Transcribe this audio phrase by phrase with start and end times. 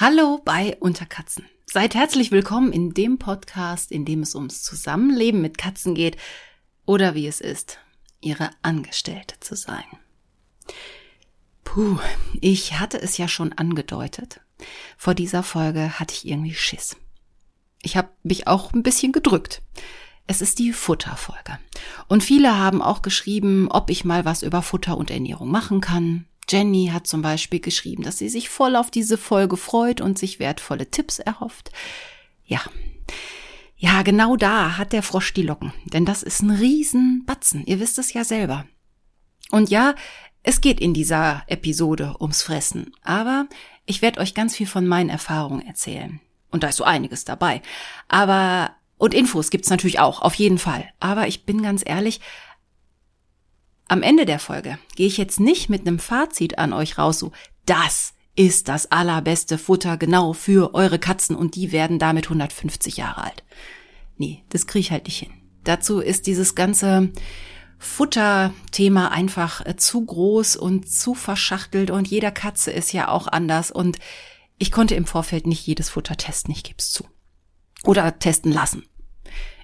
[0.00, 1.44] Hallo bei Unterkatzen.
[1.66, 6.16] Seid herzlich willkommen in dem Podcast, in dem es ums Zusammenleben mit Katzen geht
[6.86, 7.78] oder wie es ist,
[8.22, 9.84] ihre Angestellte zu sein.
[11.64, 11.98] Puh,
[12.40, 14.40] ich hatte es ja schon angedeutet.
[14.96, 16.96] Vor dieser Folge hatte ich irgendwie Schiss.
[17.82, 19.60] Ich habe mich auch ein bisschen gedrückt.
[20.26, 21.58] Es ist die Futterfolge.
[22.08, 26.24] Und viele haben auch geschrieben, ob ich mal was über Futter und Ernährung machen kann.
[26.50, 30.38] Jenny hat zum Beispiel geschrieben, dass sie sich voll auf diese Folge freut und sich
[30.38, 31.70] wertvolle Tipps erhofft.
[32.44, 32.60] Ja.
[33.76, 35.72] Ja, genau da hat der Frosch die Locken.
[35.84, 37.64] Denn das ist ein Riesenbatzen.
[37.64, 38.66] Ihr wisst es ja selber.
[39.50, 39.94] Und ja,
[40.42, 42.92] es geht in dieser Episode ums Fressen.
[43.02, 43.46] Aber
[43.86, 46.20] ich werde euch ganz viel von meinen Erfahrungen erzählen.
[46.50, 47.62] Und da ist so einiges dabei.
[48.08, 50.88] Aber, und Infos gibt's natürlich auch, auf jeden Fall.
[51.00, 52.20] Aber ich bin ganz ehrlich,
[53.90, 57.32] am Ende der Folge gehe ich jetzt nicht mit einem Fazit an euch raus, so,
[57.66, 63.24] das ist das allerbeste Futter genau für eure Katzen und die werden damit 150 Jahre
[63.24, 63.42] alt.
[64.16, 65.32] Nee, das kriege ich halt nicht hin.
[65.64, 67.10] Dazu ist dieses ganze
[67.78, 73.72] Futterthema einfach äh, zu groß und zu verschachtelt und jeder Katze ist ja auch anders
[73.72, 73.98] und
[74.58, 77.04] ich konnte im Vorfeld nicht jedes Futter testen, ich gebe es zu.
[77.82, 78.84] Oder testen lassen.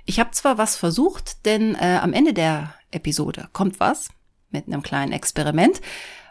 [0.04, 4.08] Ich habe zwar was versucht, denn äh, am Ende der Episode kommt was,
[4.50, 5.80] mit einem kleinen Experiment.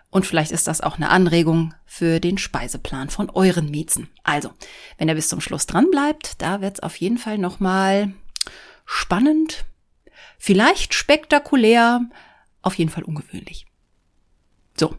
[0.09, 4.09] Und vielleicht ist das auch eine Anregung für den Speiseplan von euren Miezen.
[4.23, 4.51] Also,
[4.97, 8.13] wenn ihr bis zum Schluss dran bleibt, da wird's auf jeden Fall nochmal
[8.85, 9.65] spannend,
[10.37, 12.01] vielleicht spektakulär,
[12.61, 13.65] auf jeden Fall ungewöhnlich.
[14.77, 14.95] So.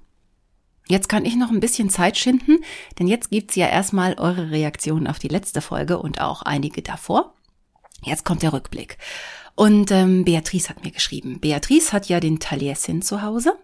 [0.88, 2.58] Jetzt kann ich noch ein bisschen Zeit schinden,
[2.98, 7.34] denn jetzt gibt's ja erstmal eure Reaktionen auf die letzte Folge und auch einige davor.
[8.02, 8.98] Jetzt kommt der Rückblick.
[9.56, 11.40] Und ähm, Beatrice hat mir geschrieben.
[11.40, 13.58] Beatrice hat ja den Taliesin zu Hause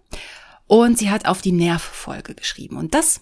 [0.67, 2.79] und sie hat auf die Nervfolge geschrieben.
[2.79, 3.21] Und das,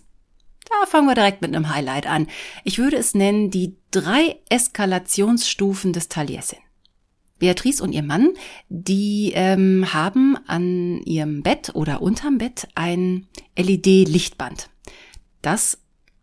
[0.68, 2.28] da fangen wir direkt mit einem Highlight an.
[2.62, 6.60] Ich würde es nennen die drei Eskalationsstufen des Taliesin.
[7.40, 8.34] Beatrice und ihr Mann,
[8.68, 13.26] die ähm, haben an ihrem Bett oder unterm Bett ein
[13.58, 14.70] LED-Lichtband,
[15.42, 15.78] das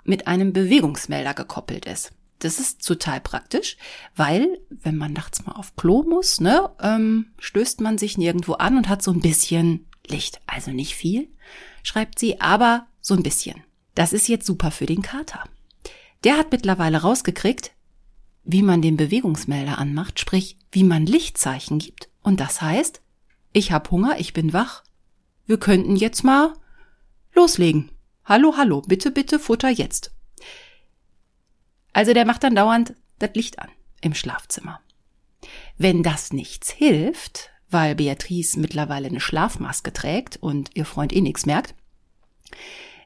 [0.06, 2.14] mit einem Bewegungsmelder gekoppelt ist.
[2.40, 3.78] Das ist total praktisch,
[4.16, 8.78] weil wenn man nachts mal auf Klo muss, ne, ähm, stößt man sich nirgendwo an
[8.78, 10.40] und hat so ein bisschen Licht.
[10.46, 11.30] Also nicht viel,
[11.84, 13.64] schreibt sie, aber so ein bisschen.
[13.96, 15.44] Das ist jetzt super für den Kater.
[16.24, 17.72] Der hat mittlerweile rausgekriegt,
[18.44, 22.10] wie man den Bewegungsmelder anmacht, sprich, wie man Lichtzeichen gibt.
[22.22, 23.02] Und das heißt,
[23.52, 24.84] ich hab Hunger, ich bin wach.
[25.46, 26.54] Wir könnten jetzt mal
[27.34, 27.92] loslegen.
[28.26, 30.12] Hallo, hallo, bitte, bitte, Futter jetzt.
[31.98, 33.70] Also der macht dann dauernd das Licht an
[34.02, 34.80] im Schlafzimmer.
[35.80, 41.48] Wenn das nichts hilft, weil Beatrice mittlerweile eine Schlafmaske trägt und ihr Freund eh nichts
[41.48, 41.74] merkt,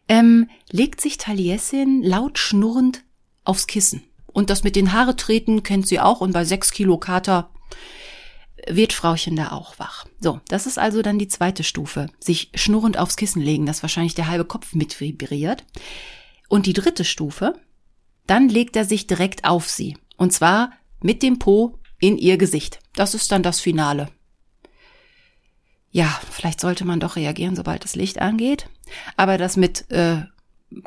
[0.09, 3.05] ähm, legt sich Taliesin laut schnurrend
[3.45, 4.03] aufs Kissen.
[4.25, 7.49] Und das mit den Haare treten kennt sie auch und bei sechs Kilo Kater
[8.67, 10.05] wird Frauchen da auch wach.
[10.19, 12.07] So, das ist also dann die zweite Stufe.
[12.19, 15.63] Sich schnurrend aufs Kissen legen, dass wahrscheinlich der halbe Kopf mit vibriert.
[16.49, 17.53] Und die dritte Stufe,
[18.27, 19.97] dann legt er sich direkt auf sie.
[20.17, 20.71] Und zwar
[21.01, 22.79] mit dem Po in ihr Gesicht.
[22.95, 24.09] Das ist dann das Finale.
[25.91, 28.69] Ja, vielleicht sollte man doch reagieren, sobald das Licht angeht.
[29.17, 30.23] Aber das mit äh,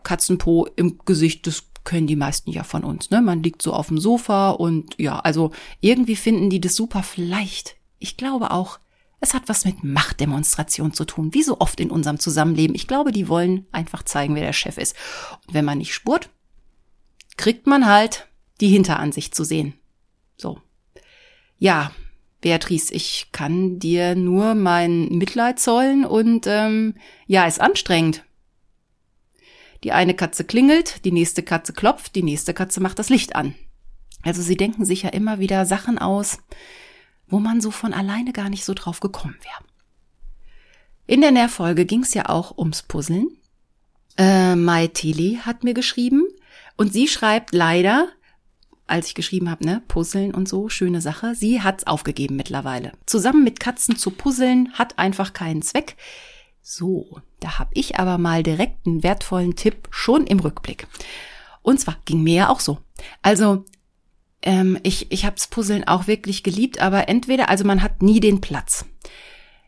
[0.02, 3.10] Katzenpo im Gesicht, das können die meisten ja von uns.
[3.10, 3.20] Ne?
[3.20, 7.02] Man liegt so auf dem Sofa und ja, also irgendwie finden die das super.
[7.02, 8.78] Vielleicht, ich glaube auch,
[9.20, 12.74] es hat was mit Machtdemonstration zu tun, wie so oft in unserem Zusammenleben.
[12.74, 14.96] Ich glaube, die wollen einfach zeigen, wer der Chef ist.
[15.46, 16.30] Und wenn man nicht spurt,
[17.36, 18.28] kriegt man halt
[18.60, 19.74] die Hinteransicht zu sehen.
[20.36, 20.60] So.
[21.58, 21.92] Ja,
[22.40, 26.94] Beatrice, ich kann dir nur mein Mitleid zollen und ähm,
[27.26, 28.24] ja, ist anstrengend.
[29.82, 33.54] Die eine Katze klingelt, die nächste Katze klopft, die nächste Katze macht das Licht an.
[34.22, 36.38] Also sie denken sich ja immer wieder Sachen aus,
[37.26, 39.64] wo man so von alleine gar nicht so drauf gekommen wäre.
[41.06, 43.28] In der Nährfolge ging es ja auch ums Puzzeln.
[44.16, 46.24] Äh, Mai Tilly hat mir geschrieben,
[46.76, 48.08] und sie schreibt leider,
[48.86, 52.92] als ich geschrieben habe, ne, Puzzeln und so, schöne Sache, sie hat's aufgegeben mittlerweile.
[53.06, 55.96] Zusammen mit Katzen zu puzzeln hat einfach keinen Zweck.
[56.60, 60.86] So, da habe ich aber mal direkt einen wertvollen Tipp schon im Rückblick.
[61.62, 62.78] Und zwar ging mir ja auch so.
[63.22, 63.64] Also
[64.42, 68.40] ähm, ich ich habe Puzzeln auch wirklich geliebt, aber entweder also man hat nie den
[68.40, 68.84] Platz,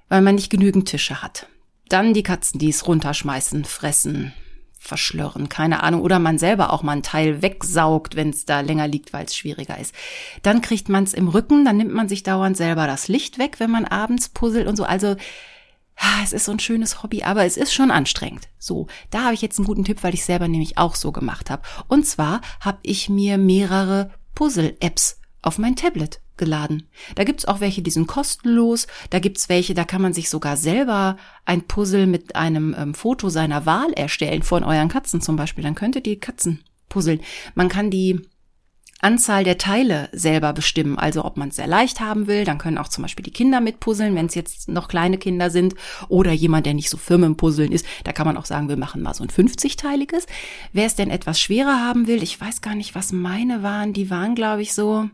[0.09, 1.47] weil man nicht genügend Tische hat.
[1.89, 4.33] Dann die Katzen, die es runterschmeißen, fressen,
[4.79, 8.87] verschlörren, keine Ahnung, oder man selber auch mal einen Teil wegsaugt, wenn es da länger
[8.87, 9.95] liegt, weil es schwieriger ist.
[10.43, 13.57] Dann kriegt man es im Rücken, dann nimmt man sich dauernd selber das Licht weg,
[13.59, 14.85] wenn man abends puzzelt und so.
[14.85, 15.17] Also
[16.23, 18.49] es ist so ein schönes Hobby, aber es ist schon anstrengend.
[18.59, 21.51] So, da habe ich jetzt einen guten Tipp, weil ich selber nämlich auch so gemacht
[21.51, 21.63] habe.
[21.89, 26.89] Und zwar habe ich mir mehrere Puzzle-Apps auf mein Tablet geladen.
[27.15, 28.87] Da gibt's auch welche, die sind kostenlos.
[29.11, 33.29] Da gibt's welche, da kann man sich sogar selber ein Puzzle mit einem ähm, Foto
[33.29, 35.65] seiner Wahl erstellen, von euren Katzen zum Beispiel.
[35.65, 37.21] Dann könnt ihr die Katzen puzzeln.
[37.55, 38.21] Man kann die
[39.01, 40.99] Anzahl der Teile selber bestimmen.
[40.99, 43.61] Also ob man es sehr leicht haben will, dann können auch zum Beispiel die Kinder
[43.61, 45.75] mitpuzzeln, wenn es jetzt noch kleine Kinder sind
[46.09, 47.85] oder jemand, der nicht so firm im Puzzeln ist.
[48.05, 50.27] Da kann man auch sagen, wir machen mal so ein 50-teiliges.
[50.73, 53.93] Wer es denn etwas schwerer haben will, ich weiß gar nicht, was meine waren.
[53.93, 55.09] Die waren, glaube ich, so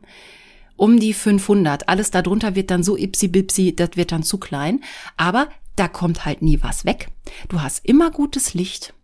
[0.76, 1.88] um die 500.
[1.88, 4.82] Alles darunter wird dann so ipsi-bipsi, das wird dann zu klein.
[5.16, 7.08] Aber da kommt halt nie was weg.
[7.48, 8.94] Du hast immer gutes Licht.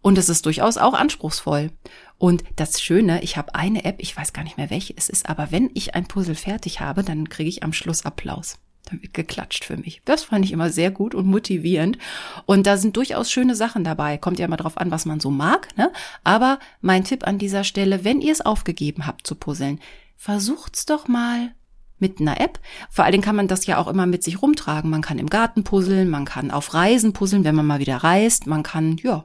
[0.00, 1.70] Und es ist durchaus auch anspruchsvoll.
[2.18, 5.28] Und das Schöne, ich habe eine App, ich weiß gar nicht mehr welche es ist,
[5.28, 8.58] aber wenn ich ein Puzzle fertig habe, dann kriege ich am Schluss Applaus.
[8.90, 10.02] Dann wird geklatscht für mich.
[10.04, 11.96] Das fand ich immer sehr gut und motivierend.
[12.44, 14.18] Und da sind durchaus schöne Sachen dabei.
[14.18, 15.68] Kommt ja mal drauf an, was man so mag.
[15.78, 15.90] Ne?
[16.22, 19.80] Aber mein Tipp an dieser Stelle, wenn ihr es aufgegeben habt zu puzzeln,
[20.16, 21.54] versucht's doch mal
[21.98, 22.60] mit einer App.
[22.90, 24.90] Vor allen Dingen kann man das ja auch immer mit sich rumtragen.
[24.90, 28.46] Man kann im Garten puzzeln, man kann auf Reisen puzzeln, wenn man mal wieder reist.
[28.46, 29.24] Man kann, ja,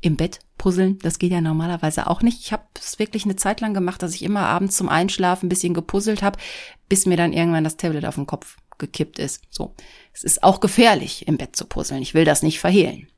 [0.00, 0.98] im Bett puzzeln.
[0.98, 2.40] Das geht ja normalerweise auch nicht.
[2.40, 5.48] Ich habe es wirklich eine Zeit lang gemacht, dass ich immer abends zum Einschlafen ein
[5.50, 6.38] bisschen gepuzzelt habe,
[6.88, 9.42] bis mir dann irgendwann das Tablet auf den Kopf gekippt ist.
[9.50, 9.74] So,
[10.12, 12.02] es ist auch gefährlich, im Bett zu puzzeln.
[12.02, 13.08] Ich will das nicht verhehlen.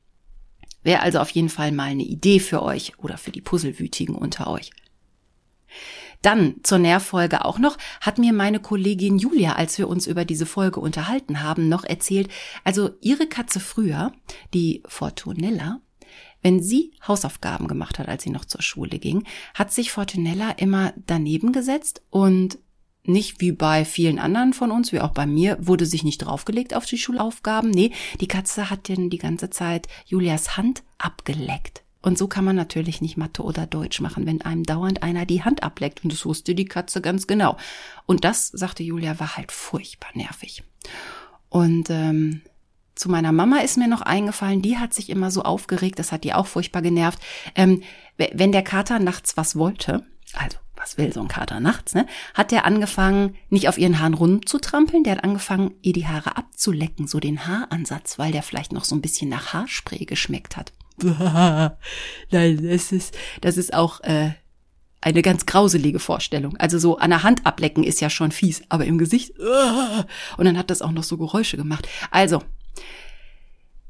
[0.83, 4.47] Wäre also auf jeden Fall mal eine Idee für euch oder für die Puzzlewütigen unter
[4.47, 4.71] euch.
[6.23, 10.45] Dann zur Nährfolge auch noch, hat mir meine Kollegin Julia, als wir uns über diese
[10.45, 12.29] Folge unterhalten haben, noch erzählt,
[12.63, 14.13] also ihre Katze früher,
[14.53, 15.81] die Fortunella,
[16.41, 20.93] wenn sie Hausaufgaben gemacht hat, als sie noch zur Schule ging, hat sich Fortunella immer
[21.05, 22.57] daneben gesetzt und
[23.05, 26.73] nicht wie bei vielen anderen von uns, wie auch bei mir, wurde sich nicht draufgelegt
[26.73, 27.69] auf die Schulaufgaben.
[27.69, 27.91] Nee,
[28.21, 31.82] die Katze hat denn die ganze Zeit Julias Hand abgeleckt.
[32.03, 35.43] Und so kann man natürlich nicht Mathe oder Deutsch machen, wenn einem dauernd einer die
[35.43, 36.03] Hand ableckt.
[36.03, 37.57] Und das wusste die Katze ganz genau.
[38.05, 40.63] Und das, sagte Julia, war halt furchtbar nervig.
[41.49, 42.41] Und ähm,
[42.93, 46.25] zu meiner Mama ist mir noch eingefallen, die hat sich immer so aufgeregt, das hat
[46.25, 47.19] die auch furchtbar genervt.
[47.55, 47.81] Ähm,
[48.17, 52.05] wenn der Kater nachts was wollte, also was will so ein Kater nachts, ne?
[52.33, 57.07] Hat der angefangen, nicht auf ihren Haaren rumzutrampeln, der hat angefangen, ihr die Haare abzulecken,
[57.07, 60.73] so den Haaransatz, weil der vielleicht noch so ein bisschen nach Haarspray geschmeckt hat.
[62.31, 64.31] Nein, das ist, das ist auch äh,
[65.01, 66.55] eine ganz grauselige Vorstellung.
[66.57, 69.33] Also so an der Hand ablecken ist ja schon fies, aber im Gesicht.
[70.37, 71.87] Und dann hat das auch noch so Geräusche gemacht.
[72.11, 72.41] Also,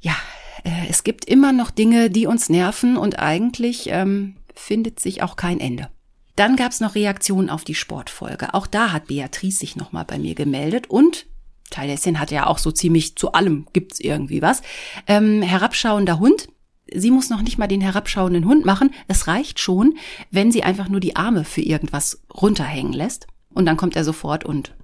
[0.01, 0.15] ja,
[0.63, 5.35] äh, es gibt immer noch Dinge, die uns nerven und eigentlich ähm, findet sich auch
[5.35, 5.89] kein Ende.
[6.35, 8.53] Dann gab's noch Reaktionen auf die Sportfolge.
[8.53, 11.27] Auch da hat Beatrice sich nochmal bei mir gemeldet und
[11.69, 14.61] Teilessin hat ja auch so ziemlich zu allem gibt's irgendwie was.
[15.07, 16.47] Ähm, herabschauender Hund.
[16.95, 18.91] Sie muss noch nicht mal den herabschauenden Hund machen.
[19.07, 19.95] Es reicht schon,
[20.31, 23.27] wenn sie einfach nur die Arme für irgendwas runterhängen lässt.
[23.53, 24.75] Und dann kommt er sofort und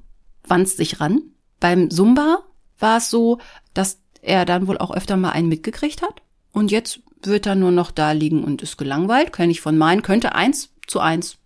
[0.47, 1.21] wanzt sich ran.
[1.59, 2.39] Beim Zumba
[2.77, 3.39] war es so,
[3.73, 6.21] dass er dann wohl auch öfter mal einen mitgekriegt hat.
[6.51, 9.33] Und jetzt wird er nur noch da liegen und ist gelangweilt.
[9.33, 11.37] Kenne ich von meinen, könnte eins zu eins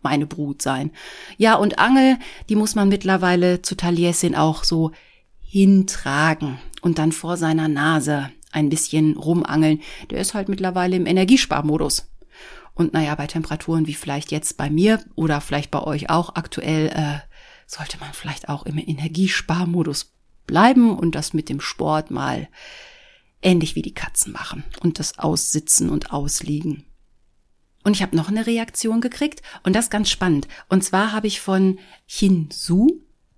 [0.00, 0.90] meine Brut sein.
[1.36, 4.92] Ja, und Angel, die muss man mittlerweile zu Taliesin auch so
[5.40, 9.80] hintragen und dann vor seiner Nase ein bisschen rumangeln.
[10.10, 12.10] Der ist halt mittlerweile im Energiesparmodus.
[12.74, 16.88] Und naja, bei Temperaturen wie vielleicht jetzt bei mir oder vielleicht bei euch auch aktuell,
[16.88, 17.18] äh,
[17.66, 20.12] sollte man vielleicht auch im Energiesparmodus
[20.46, 22.48] bleiben und das mit dem Sport mal
[23.42, 26.84] ähnlich wie die Katzen machen und das Aussitzen und Ausliegen.
[27.84, 30.48] Und ich habe noch eine Reaktion gekriegt und das ganz spannend.
[30.68, 32.88] Und zwar habe ich von Hinsu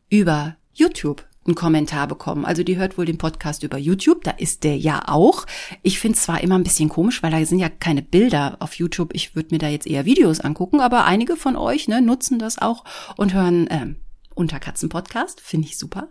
[0.09, 2.45] über YouTube einen Kommentar bekommen.
[2.45, 5.47] Also die hört wohl den Podcast über YouTube, da ist der ja auch.
[5.83, 8.75] Ich finde es zwar immer ein bisschen komisch, weil da sind ja keine Bilder auf
[8.75, 9.15] YouTube.
[9.15, 12.59] Ich würde mir da jetzt eher Videos angucken, aber einige von euch ne, nutzen das
[12.59, 12.85] auch
[13.17, 13.97] und hören ähm,
[14.35, 16.09] Unterkatzen-Podcast, finde ich super.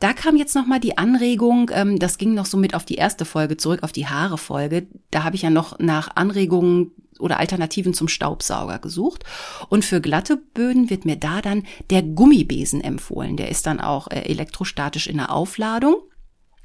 [0.00, 3.24] Da kam jetzt nochmal die Anregung, ähm, das ging noch so mit auf die erste
[3.24, 4.86] Folge zurück, auf die Haare-Folge.
[5.10, 9.24] Da habe ich ja noch nach Anregungen oder Alternativen zum Staubsauger gesucht.
[9.68, 13.36] Und für glatte Böden wird mir da dann der Gummibesen empfohlen.
[13.36, 15.96] Der ist dann auch äh, elektrostatisch in der Aufladung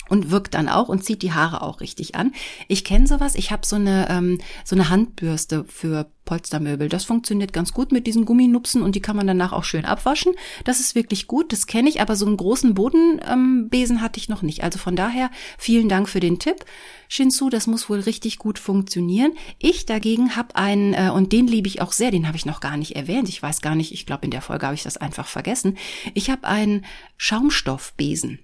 [0.10, 2.34] und wirkt dann auch und zieht die Haare auch richtig an.
[2.68, 3.36] Ich kenne sowas.
[3.36, 6.90] Ich habe so eine ähm, so eine Handbürste für Polstermöbel.
[6.90, 10.34] Das funktioniert ganz gut mit diesen Gumminupsen und die kann man danach auch schön abwaschen.
[10.64, 11.52] Das ist wirklich gut.
[11.52, 12.02] Das kenne ich.
[12.02, 14.64] Aber so einen großen Bodenbesen ähm, hatte ich noch nicht.
[14.64, 16.66] Also von daher vielen Dank für den Tipp.
[17.08, 19.32] Shinsu, das muss wohl richtig gut funktionieren.
[19.58, 22.60] Ich dagegen habe einen, äh, und den liebe ich auch sehr, den habe ich noch
[22.60, 23.28] gar nicht erwähnt.
[23.28, 25.78] Ich weiß gar nicht, ich glaube, in der Folge habe ich das einfach vergessen.
[26.14, 26.86] Ich habe einen
[27.18, 28.40] Schaumstoffbesen.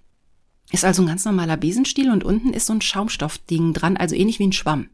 [0.71, 4.39] Ist also ein ganz normaler Besenstiel und unten ist so ein Schaumstoffding dran, also ähnlich
[4.39, 4.89] wie ein Schwamm.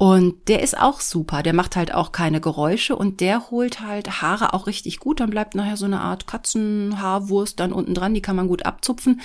[0.00, 1.42] Und der ist auch super.
[1.42, 5.20] Der macht halt auch keine Geräusche und der holt halt Haare auch richtig gut.
[5.20, 8.14] Dann bleibt nachher so eine Art Katzenhaarwurst dann unten dran.
[8.14, 9.20] Die kann man gut abzupfen.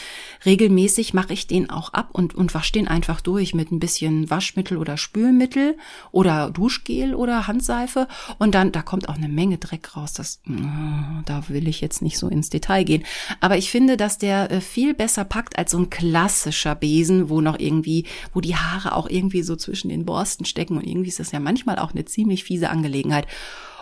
[0.46, 4.30] Regelmäßig mache ich den auch ab und, und wasche den einfach durch mit ein bisschen
[4.30, 5.78] Waschmittel oder Spülmittel
[6.12, 8.10] oder Duschgel oder Handseife.
[8.38, 10.12] Und dann, da kommt auch eine Menge Dreck raus.
[10.12, 13.06] Das, mm, da will ich jetzt nicht so ins Detail gehen.
[13.40, 17.40] Aber ich finde, dass der äh, viel besser packt als so ein klassischer Besen, wo
[17.40, 18.04] noch irgendwie,
[18.34, 20.78] wo die Haare auch irgendwie so zwischen den Borsten stecken stecken.
[20.78, 23.28] Und irgendwie ist das ja manchmal auch eine ziemlich fiese Angelegenheit.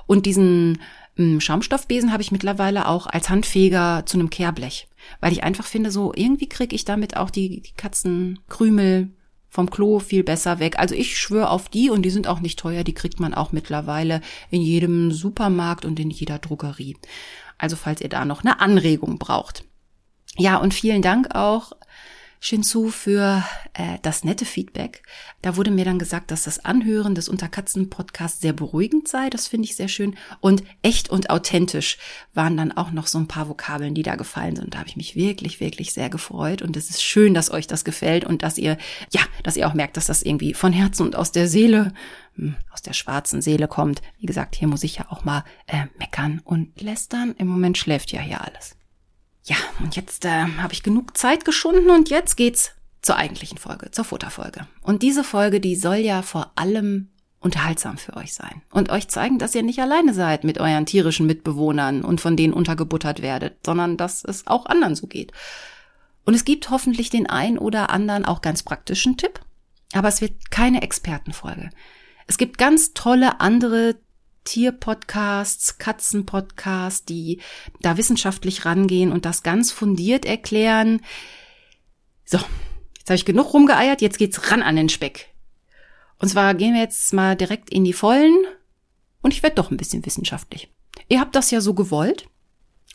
[0.06, 0.82] Und diesen
[1.18, 4.88] ähm, Schaumstoffbesen habe ich mittlerweile auch als Handfeger zu einem Kehrblech.
[5.20, 9.12] Weil ich einfach finde, so irgendwie kriege ich damit auch die, die Katzenkrümel
[9.50, 10.80] vom Klo viel besser weg.
[10.80, 12.84] Also ich schwöre auf die und die sind auch nicht teuer.
[12.84, 16.98] Die kriegt man auch mittlerweile in jedem Supermarkt und in jeder Drogerie.
[17.60, 19.64] Also falls ihr da noch eine Anregung braucht.
[20.38, 21.74] Ja, und vielen Dank auch
[22.46, 25.04] Shinzu für äh, das nette Feedback.
[25.42, 29.30] Da wurde mir dann gesagt, dass das Anhören des Unterkatzen-Podcasts sehr beruhigend sei.
[29.30, 30.18] Das finde ich sehr schön.
[30.42, 31.98] Und echt und authentisch
[32.34, 34.74] waren dann auch noch so ein paar Vokabeln, die da gefallen sind.
[34.74, 36.62] Da habe ich mich wirklich, wirklich sehr gefreut.
[36.62, 38.78] Und es ist schön, dass euch das gefällt und dass ihr,
[39.12, 41.94] ja, dass ihr auch merkt, dass das irgendwie von Herzen und aus der Seele,
[42.36, 44.02] hm, aus der schwarzen Seele kommt.
[44.20, 47.36] Wie gesagt, hier muss ich ja auch mal äh, meckern und lästern.
[47.38, 48.76] Im Moment schläft ja hier alles.
[49.44, 52.72] Ja, und jetzt äh, habe ich genug Zeit geschunden und jetzt geht's
[53.02, 54.68] zur eigentlichen Folge, zur Futterfolge.
[54.82, 57.10] Und diese Folge, die soll ja vor allem
[57.42, 61.28] unterhaltsam für euch sein und euch zeigen, dass ihr nicht alleine seid mit euren tierischen
[61.28, 65.34] Mitbewohnern und von denen untergebuttert werdet, sondern dass es auch anderen so geht.
[66.26, 69.42] Und es gibt hoffentlich den ein oder anderen auch ganz praktischen Tipp,
[69.92, 71.70] aber es wird keine Expertenfolge.
[72.28, 73.98] Es gibt ganz tolle andere
[74.44, 77.42] Tierpodcasts, Katzenpodcasts, die
[77.82, 81.02] da wissenschaftlich rangehen und das ganz fundiert erklären.
[82.26, 82.38] So,
[82.98, 85.30] jetzt habe ich genug rumgeeiert, jetzt geht's ran an den Speck.
[86.20, 88.46] Und zwar gehen wir jetzt mal direkt in die Vollen
[89.22, 90.72] und ich werde doch ein bisschen wissenschaftlich.
[91.10, 92.28] Ihr habt das ja so gewollt.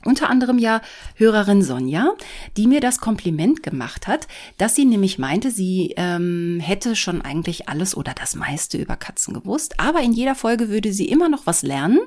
[0.04, 0.80] Unter anderem ja
[1.16, 2.14] Hörerin Sonja,
[2.56, 7.68] die mir das Kompliment gemacht hat, dass sie nämlich meinte, sie ähm, hätte schon eigentlich
[7.68, 11.46] alles oder das meiste über Katzen gewusst, aber in jeder Folge würde sie immer noch
[11.46, 11.98] was lernen.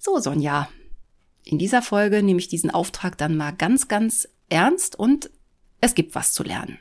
[0.00, 0.68] So, Sonja,
[1.44, 5.30] in dieser Folge nehme ich diesen Auftrag dann mal ganz, ganz ernst und
[5.80, 6.78] es gibt was zu lernen.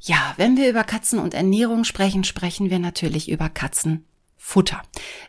[0.00, 4.82] Ja, wenn wir über Katzen und Ernährung sprechen, sprechen wir natürlich über Katzenfutter.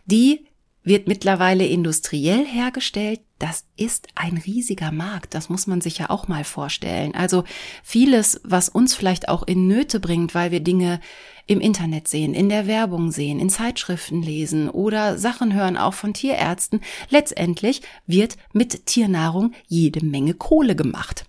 [0.05, 0.47] Die
[0.83, 3.21] wird mittlerweile industriell hergestellt.
[3.39, 5.33] Das ist ein riesiger Markt.
[5.33, 7.15] Das muss man sich ja auch mal vorstellen.
[7.15, 7.43] Also
[7.83, 10.99] vieles, was uns vielleicht auch in Nöte bringt, weil wir Dinge
[11.47, 16.13] im Internet sehen, in der Werbung sehen, in Zeitschriften lesen oder Sachen hören auch von
[16.13, 16.81] Tierärzten.
[17.09, 21.25] Letztendlich wird mit Tiernahrung jede Menge Kohle gemacht.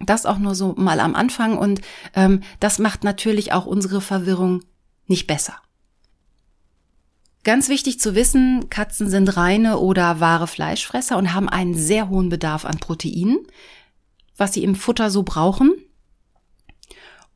[0.00, 1.80] Das auch nur so mal am Anfang und
[2.14, 4.62] ähm, das macht natürlich auch unsere Verwirrung
[5.06, 5.56] nicht besser.
[7.48, 12.28] Ganz wichtig zu wissen, Katzen sind reine oder wahre Fleischfresser und haben einen sehr hohen
[12.28, 13.38] Bedarf an Proteinen,
[14.36, 15.72] was sie im Futter so brauchen.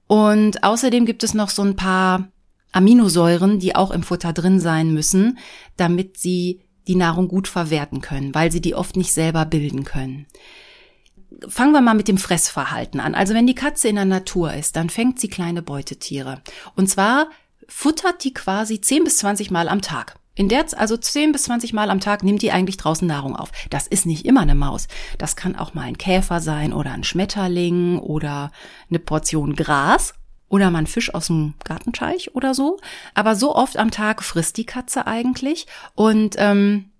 [0.06, 2.28] Und außerdem gibt es noch so ein paar
[2.72, 5.38] Aminosäuren, die auch im Futter drin sein müssen,
[5.78, 10.26] damit sie die Nahrung gut verwerten können, weil sie die oft nicht selber bilden können.
[11.48, 13.14] Fangen wir mal mit dem Fressverhalten an.
[13.14, 16.42] Also wenn die Katze in der Natur ist, dann fängt sie kleine Beutetiere.
[16.76, 17.30] Und zwar
[17.72, 20.16] futtert die quasi 10 bis 20 Mal am Tag.
[20.34, 23.50] In der, also 10 bis 20 Mal am Tag nimmt die eigentlich draußen Nahrung auf.
[23.70, 24.88] Das ist nicht immer eine Maus.
[25.18, 28.50] Das kann auch mal ein Käfer sein oder ein Schmetterling oder
[28.88, 30.14] eine Portion Gras
[30.48, 32.78] oder mal ein Fisch aus dem Gartenteich oder so.
[33.14, 36.90] Aber so oft am Tag frisst die Katze eigentlich und ähm,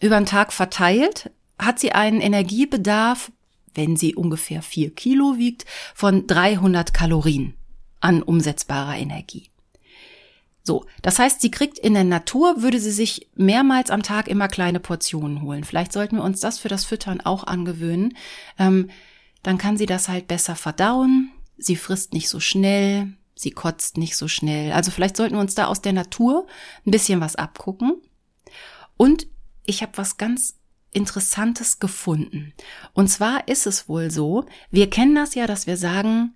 [0.00, 3.32] über den Tag verteilt hat sie einen Energiebedarf,
[3.74, 7.54] wenn sie ungefähr vier Kilo wiegt, von 300 Kalorien
[8.00, 9.50] an umsetzbarer Energie.
[10.66, 14.48] So, das heißt, sie kriegt in der Natur, würde sie sich mehrmals am Tag immer
[14.48, 15.62] kleine Portionen holen.
[15.62, 18.16] Vielleicht sollten wir uns das für das Füttern auch angewöhnen.
[18.58, 18.90] Ähm,
[19.44, 21.30] dann kann sie das halt besser verdauen.
[21.56, 24.72] Sie frisst nicht so schnell, sie kotzt nicht so schnell.
[24.72, 26.48] Also vielleicht sollten wir uns da aus der Natur
[26.84, 28.02] ein bisschen was abgucken.
[28.96, 29.28] Und
[29.66, 30.56] ich habe was ganz
[30.90, 32.54] Interessantes gefunden.
[32.92, 36.34] Und zwar ist es wohl so, wir kennen das ja, dass wir sagen,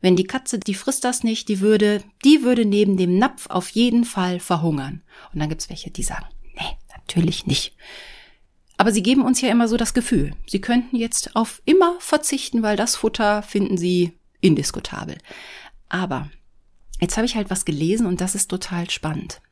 [0.00, 3.68] wenn die Katze, die frisst das nicht, die würde, die würde neben dem Napf auf
[3.70, 5.02] jeden Fall verhungern.
[5.32, 7.74] Und dann gibt's welche, die sagen, nee, natürlich nicht.
[8.76, 12.62] Aber sie geben uns ja immer so das Gefühl, sie könnten jetzt auf immer verzichten,
[12.62, 15.18] weil das Futter finden sie indiskutabel.
[15.90, 16.30] Aber
[16.98, 19.42] jetzt habe ich halt was gelesen und das ist total spannend.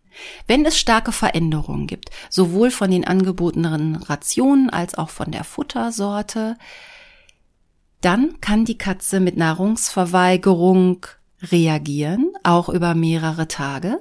[0.47, 6.57] Wenn es starke Veränderungen gibt, sowohl von den angebotenen Rationen als auch von der Futtersorte,
[8.00, 11.07] dann kann die Katze mit Nahrungsverweigerung
[11.43, 14.00] reagieren, auch über mehrere Tage.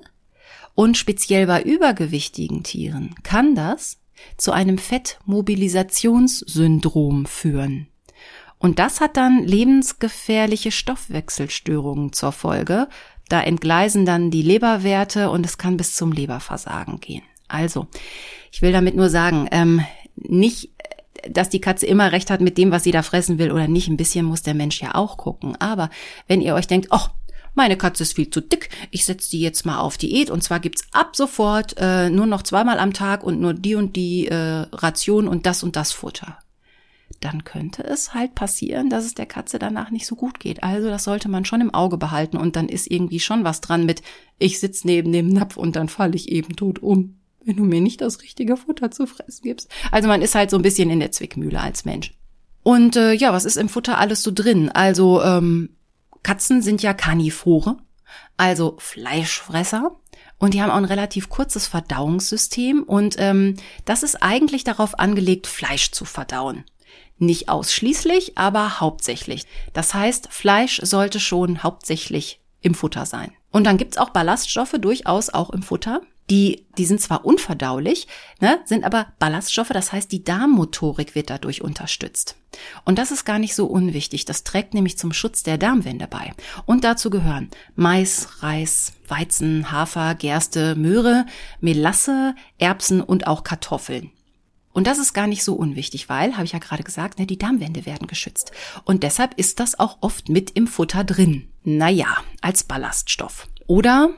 [0.76, 3.98] Und speziell bei übergewichtigen Tieren kann das
[4.38, 7.88] zu einem Fettmobilisationssyndrom führen.
[8.60, 12.88] Und das hat dann lebensgefährliche Stoffwechselstörungen zur Folge.
[13.30, 17.24] Da entgleisen dann die Leberwerte und es kann bis zum Leberversagen gehen.
[17.48, 17.88] Also,
[18.52, 19.82] ich will damit nur sagen, ähm,
[20.16, 20.72] nicht,
[21.30, 23.88] dass die Katze immer recht hat mit dem, was sie da fressen will oder nicht.
[23.88, 25.56] Ein bisschen muss der Mensch ja auch gucken.
[25.60, 25.90] Aber
[26.28, 27.08] wenn ihr euch denkt, oh,
[27.58, 30.60] meine Katze ist viel zu dick, ich setze die jetzt mal auf Diät und zwar
[30.60, 34.68] gibt's ab sofort äh, nur noch zweimal am Tag und nur die und die äh,
[34.72, 36.38] Ration und das und das Futter.
[37.20, 40.62] Dann könnte es halt passieren, dass es der Katze danach nicht so gut geht.
[40.62, 43.88] Also das sollte man schon im Auge behalten und dann ist irgendwie schon was dran
[43.88, 44.04] mit,
[44.38, 47.16] ich sitz neben dem Napf und dann falle ich eben tot um,
[47.48, 49.70] wenn du mir nicht das richtige Futter zu fressen gibst.
[49.92, 52.14] Also man ist halt so ein bisschen in der Zwickmühle als Mensch.
[52.62, 54.70] Und äh, ja, was ist im Futter alles so drin?
[54.70, 55.70] Also ähm,
[56.24, 57.78] Katzen sind ja Karnivore,
[58.36, 59.96] also Fleischfresser.
[60.40, 65.48] Und die haben auch ein relativ kurzes Verdauungssystem und ähm, das ist eigentlich darauf angelegt,
[65.48, 66.64] Fleisch zu verdauen.
[67.18, 69.46] Nicht ausschließlich, aber hauptsächlich.
[69.74, 73.32] Das heißt, Fleisch sollte schon hauptsächlich im Futter sein.
[73.52, 76.02] Und dann gibt's auch Ballaststoffe durchaus auch im Futter.
[76.30, 78.08] Die, die sind zwar unverdaulich,
[78.42, 82.36] ne, sind aber Ballaststoffe, das heißt, die Darmmotorik wird dadurch unterstützt.
[82.84, 84.26] Und das ist gar nicht so unwichtig.
[84.26, 86.34] Das trägt nämlich zum Schutz der Darmwände bei.
[86.66, 91.26] Und dazu gehören Mais, Reis, Weizen, Hafer, Gerste, Möhre,
[91.62, 94.12] Melasse, Erbsen und auch Kartoffeln.
[94.74, 97.40] Und das ist gar nicht so unwichtig, weil, habe ich ja gerade gesagt, ne, die
[97.40, 98.52] Darmwände werden geschützt.
[98.84, 101.48] Und deshalb ist das auch oft mit im Futter drin.
[101.64, 103.48] Naja, als Ballaststoff.
[103.66, 104.12] Oder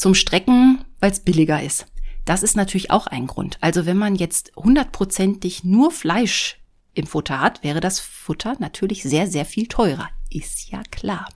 [0.00, 1.86] zum Strecken, weil es billiger ist.
[2.24, 3.58] Das ist natürlich auch ein Grund.
[3.60, 6.58] Also wenn man jetzt hundertprozentig nur Fleisch
[6.94, 10.08] im Futter hat, wäre das Futter natürlich sehr, sehr viel teurer.
[10.30, 11.28] Ist ja klar.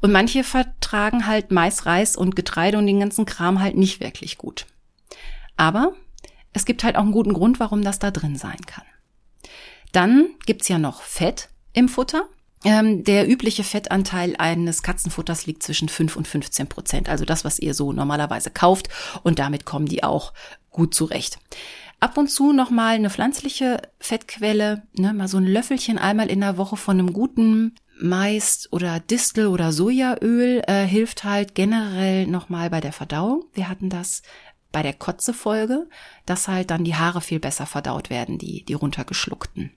[0.00, 4.38] Und manche vertragen halt Mais, Reis und Getreide und den ganzen Kram halt nicht wirklich
[4.38, 4.66] gut.
[5.56, 5.94] Aber
[6.52, 8.84] es gibt halt auch einen guten Grund, warum das da drin sein kann.
[9.92, 12.28] Dann gibt's ja noch Fett im Futter.
[12.64, 17.08] Ähm, der übliche Fettanteil eines Katzenfutters liegt zwischen 5 und 15 Prozent.
[17.08, 18.88] Also das, was ihr so normalerweise kauft.
[19.22, 20.32] Und damit kommen die auch
[20.70, 21.38] gut zurecht.
[22.00, 26.56] Ab und zu nochmal eine pflanzliche Fettquelle, ne, mal so ein Löffelchen einmal in der
[26.56, 32.80] Woche von einem guten Mais oder Distel oder Sojaöl äh, hilft halt generell nochmal bei
[32.80, 33.44] der Verdauung.
[33.52, 34.22] Wir hatten das
[34.70, 35.88] bei der Kotze-Folge,
[36.24, 39.72] dass halt dann die Haare viel besser verdaut werden, die, die runtergeschluckten.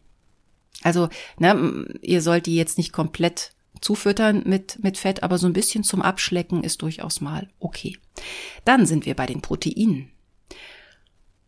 [0.84, 5.54] Also, ne, ihr sollt die jetzt nicht komplett zufüttern mit, mit Fett, aber so ein
[5.54, 7.98] bisschen zum Abschlecken ist durchaus mal okay.
[8.66, 10.12] Dann sind wir bei den Proteinen.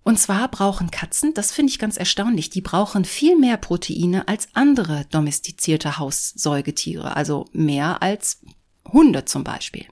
[0.04, 4.50] Und zwar brauchen Katzen, das finde ich ganz erstaunlich, die brauchen viel mehr Proteine als
[4.54, 8.42] andere domestizierte Haussäugetiere, also mehr als
[8.92, 9.86] Hunde zum Beispiel.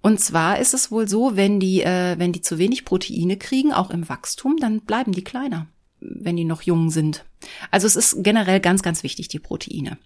[0.00, 3.72] Und zwar ist es wohl so, wenn die, äh, wenn die zu wenig Proteine kriegen,
[3.72, 5.66] auch im Wachstum, dann bleiben die kleiner
[6.00, 7.24] wenn die noch jung sind.
[7.70, 9.98] Also es ist generell ganz, ganz wichtig, die Proteine.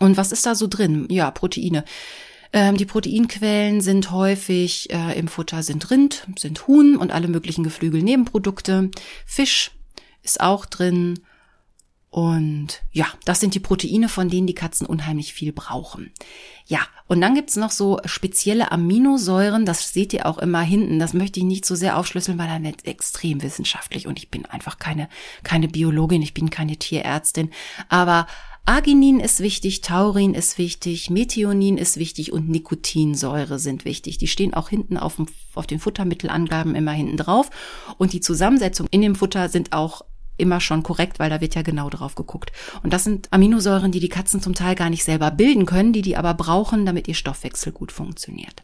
[0.00, 1.06] Und was ist da so drin?
[1.10, 1.84] Ja, Proteine.
[2.52, 7.64] Ähm, die Proteinquellen sind häufig äh, im Futter sind Rind, sind Huhn und alle möglichen
[7.64, 8.90] Geflügelnebenprodukte.
[9.26, 9.72] Fisch
[10.22, 11.20] ist auch drin
[12.14, 16.12] und ja, das sind die Proteine, von denen die Katzen unheimlich viel brauchen.
[16.64, 21.00] Ja, und dann gibt's noch so spezielle Aminosäuren, das seht ihr auch immer hinten.
[21.00, 24.46] Das möchte ich nicht so sehr aufschlüsseln, weil dann wird extrem wissenschaftlich und ich bin
[24.46, 25.08] einfach keine,
[25.42, 27.50] keine Biologin, ich bin keine Tierärztin.
[27.88, 28.28] Aber
[28.64, 34.18] Arginin ist wichtig, Taurin ist wichtig, Methionin ist wichtig und Nikotinsäure sind wichtig.
[34.18, 37.50] Die stehen auch hinten auf, dem, auf den Futtermittelangaben immer hinten drauf.
[37.98, 40.02] Und die Zusammensetzung in dem Futter sind auch
[40.36, 42.52] immer schon korrekt, weil da wird ja genau drauf geguckt.
[42.82, 46.02] Und das sind Aminosäuren, die die Katzen zum Teil gar nicht selber bilden können, die
[46.02, 48.62] die aber brauchen, damit ihr Stoffwechsel gut funktioniert.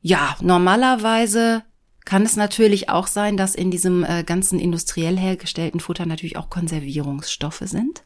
[0.00, 1.62] Ja, normalerweise
[2.04, 6.50] kann es natürlich auch sein, dass in diesem äh, ganzen industriell hergestellten Futter natürlich auch
[6.50, 8.02] Konservierungsstoffe sind.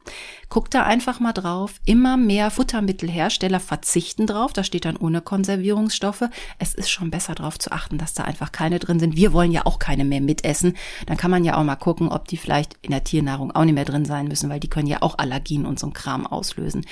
[0.49, 1.81] Guckt da einfach mal drauf.
[1.85, 4.53] Immer mehr Futtermittelhersteller verzichten drauf.
[4.53, 6.25] Da steht dann ohne Konservierungsstoffe.
[6.61, 9.17] Es ist schon besser darauf zu achten, dass da einfach keine drin sind.
[9.17, 10.77] Wir wollen ja auch keine mehr mitessen.
[11.07, 13.75] Dann kann man ja auch mal gucken, ob die vielleicht in der Tiernahrung auch nicht
[13.75, 16.87] mehr drin sein müssen, weil die können ja auch Allergien und so ein Kram auslösen.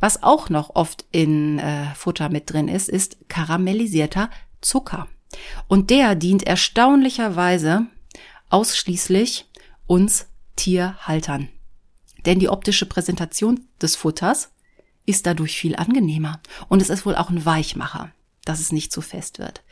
[0.00, 4.30] Was auch noch oft in äh, Futter mit drin ist, ist karamellisierter
[4.62, 5.06] Zucker.
[5.68, 7.86] Und der dient erstaunlicherweise
[8.50, 9.46] ausschließlich
[9.86, 11.48] uns Tierhaltern.
[12.24, 14.50] Denn die optische Präsentation des Futters
[15.06, 16.40] ist dadurch viel angenehmer.
[16.68, 18.10] Und es ist wohl auch ein Weichmacher,
[18.44, 19.62] dass es nicht zu fest wird.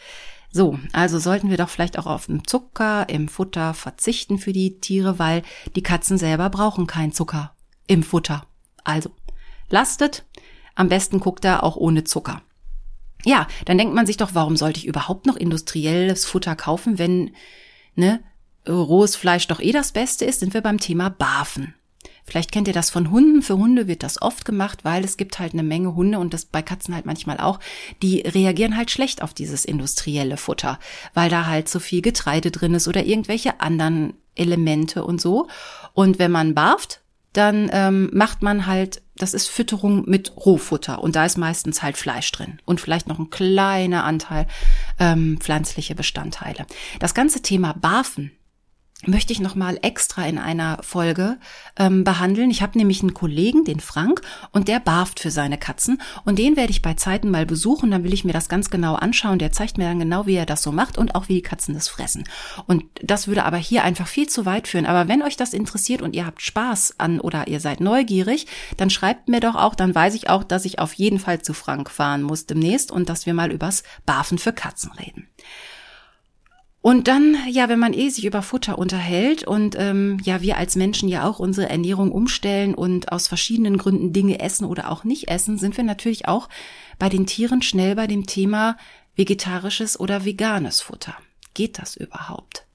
[0.53, 4.79] So, also sollten wir doch vielleicht auch auf den Zucker im Futter verzichten für die
[4.79, 5.43] Tiere, weil
[5.75, 7.55] die Katzen selber brauchen keinen Zucker
[7.89, 8.47] im Futter.
[8.85, 9.11] Also,
[9.69, 10.25] lastet.
[10.77, 12.43] Am besten guckt er auch ohne Zucker.
[13.25, 17.31] Ja, dann denkt man sich doch, warum sollte ich überhaupt noch industrielles Futter kaufen, wenn
[17.95, 18.21] ne,
[18.69, 21.75] rohes Fleisch doch eh das Beste ist, sind wir beim Thema Barfen.
[22.27, 23.43] Vielleicht kennt ihr das von Hunden.
[23.43, 26.47] Für Hunde wird das oft gemacht, weil es gibt halt eine Menge Hunde und das
[26.47, 27.61] bei Katzen halt manchmal auch.
[28.03, 30.79] Die reagieren halt schlecht auf dieses industrielle Futter,
[31.13, 35.49] weil da halt so viel Getreide drin ist oder irgendwelche anderen Elemente und so.
[35.93, 37.03] Und wenn man barft,
[37.35, 41.97] dann ähm, macht man halt, das ist Fütterung mit Rohfutter und da ist meistens halt
[41.97, 44.47] Fleisch drin und vielleicht noch ein kleiner Anteil
[44.99, 46.67] ähm, pflanzliche Bestandteile.
[47.01, 48.33] Das ganze Thema Barfen
[49.07, 51.39] möchte ich noch mal extra in einer Folge
[51.77, 52.51] ähm, behandeln.
[52.51, 54.21] Ich habe nämlich einen Kollegen, den Frank,
[54.53, 57.91] und der barft für seine Katzen und den werde ich bei Zeiten mal besuchen.
[57.91, 59.39] Dann will ich mir das ganz genau anschauen.
[59.39, 61.75] Der zeigt mir dann genau, wie er das so macht und auch wie die Katzen
[61.75, 62.25] das fressen.
[62.67, 64.87] Und das würde aber hier einfach viel zu weit führen.
[64.87, 68.91] Aber wenn euch das interessiert und ihr habt Spaß an oder ihr seid neugierig, dann
[68.91, 69.75] schreibt mir doch auch.
[69.75, 73.09] Dann weiß ich auch, dass ich auf jeden Fall zu Frank fahren muss demnächst und
[73.09, 75.29] dass wir mal übers Barfen für Katzen reden.
[76.85, 80.77] Und dann, ja, wenn man eh sich über Futter unterhält und ähm, ja, wir als
[80.77, 85.29] Menschen ja auch unsere Ernährung umstellen und aus verschiedenen Gründen Dinge essen oder auch nicht
[85.29, 86.51] essen, sind wir natürlich auch
[86.99, 88.77] bei den Tieren schnell bei dem Thema
[89.17, 91.15] vegetarisches oder veganes Futter.
[91.55, 92.67] Geht das überhaupt?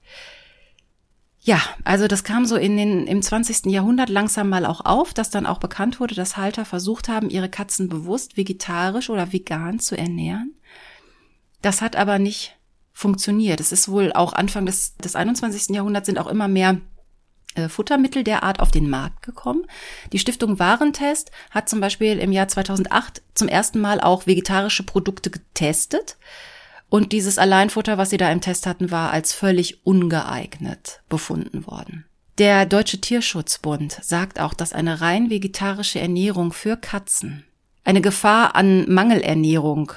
[1.39, 3.67] Ja, also das kam so in den, im 20.
[3.67, 7.47] Jahrhundert langsam mal auch auf, dass dann auch bekannt wurde, dass Halter versucht haben, ihre
[7.47, 10.55] Katzen bewusst vegetarisch oder vegan zu ernähren.
[11.61, 12.55] Das hat aber nicht
[12.99, 13.61] funktioniert.
[13.61, 15.75] Es ist wohl auch Anfang des, des 21.
[15.75, 16.81] Jahrhunderts sind auch immer mehr
[17.55, 19.65] äh, Futtermittel der Art auf den Markt gekommen.
[20.11, 25.29] Die Stiftung Warentest hat zum Beispiel im Jahr 2008 zum ersten Mal auch vegetarische Produkte
[25.29, 26.17] getestet.
[26.89, 32.05] Und dieses Alleinfutter, was sie da im Test hatten, war als völlig ungeeignet befunden worden.
[32.37, 37.45] Der Deutsche Tierschutzbund sagt auch, dass eine rein vegetarische Ernährung für Katzen
[37.85, 39.93] eine Gefahr an Mangelernährung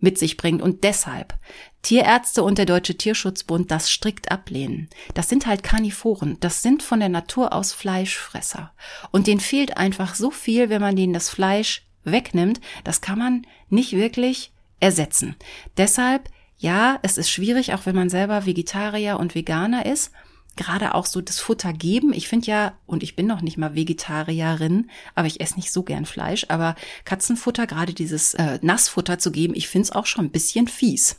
[0.00, 1.34] mit sich bringt und deshalb
[1.82, 4.88] Tierärzte und der Deutsche Tierschutzbund das strikt ablehnen.
[5.14, 8.72] Das sind halt Karnivoren, das sind von der Natur aus Fleischfresser.
[9.10, 13.46] Und denen fehlt einfach so viel, wenn man denen das Fleisch wegnimmt, das kann man
[13.68, 15.36] nicht wirklich ersetzen.
[15.76, 20.12] Deshalb, ja, es ist schwierig, auch wenn man selber Vegetarier und Veganer ist,
[20.56, 22.12] gerade auch so das Futter geben.
[22.12, 25.82] Ich finde ja, und ich bin noch nicht mal Vegetarierin, aber ich esse nicht so
[25.82, 30.26] gern Fleisch, aber Katzenfutter, gerade dieses äh, Nassfutter zu geben, ich finde es auch schon
[30.26, 31.16] ein bisschen fies.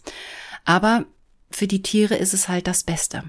[0.66, 1.06] Aber
[1.50, 3.24] für die Tiere ist es halt das Beste.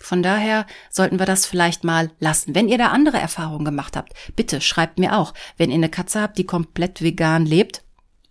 [0.00, 2.54] Von daher sollten wir das vielleicht mal lassen.
[2.54, 5.32] Wenn ihr da andere Erfahrungen gemacht habt, bitte schreibt mir auch.
[5.56, 7.82] Wenn ihr eine Katze habt, die komplett vegan lebt,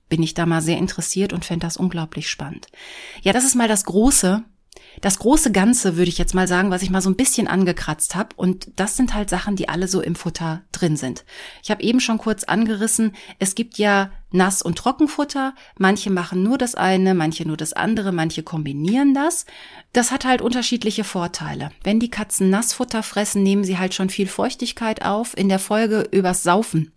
[0.08, 2.68] bin ich da mal sehr interessiert und fände das unglaublich spannend.
[3.22, 4.44] Ja, das ist mal das Große,
[5.02, 8.16] das große Ganze, würde ich jetzt mal sagen, was ich mal so ein bisschen angekratzt
[8.16, 8.30] habe.
[8.36, 11.26] Und das sind halt Sachen, die alle so im Futter drin sind.
[11.64, 15.54] Ich habe eben schon kurz angerissen, es gibt ja Nass- und Trockenfutter.
[15.78, 19.46] Manche machen nur das eine, manche nur das andere, manche kombinieren das.
[19.94, 21.72] Das hat halt unterschiedliche Vorteile.
[21.84, 25.38] Wenn die Katzen Nassfutter fressen, nehmen sie halt schon viel Feuchtigkeit auf.
[25.38, 26.92] In der Folge übers Saufen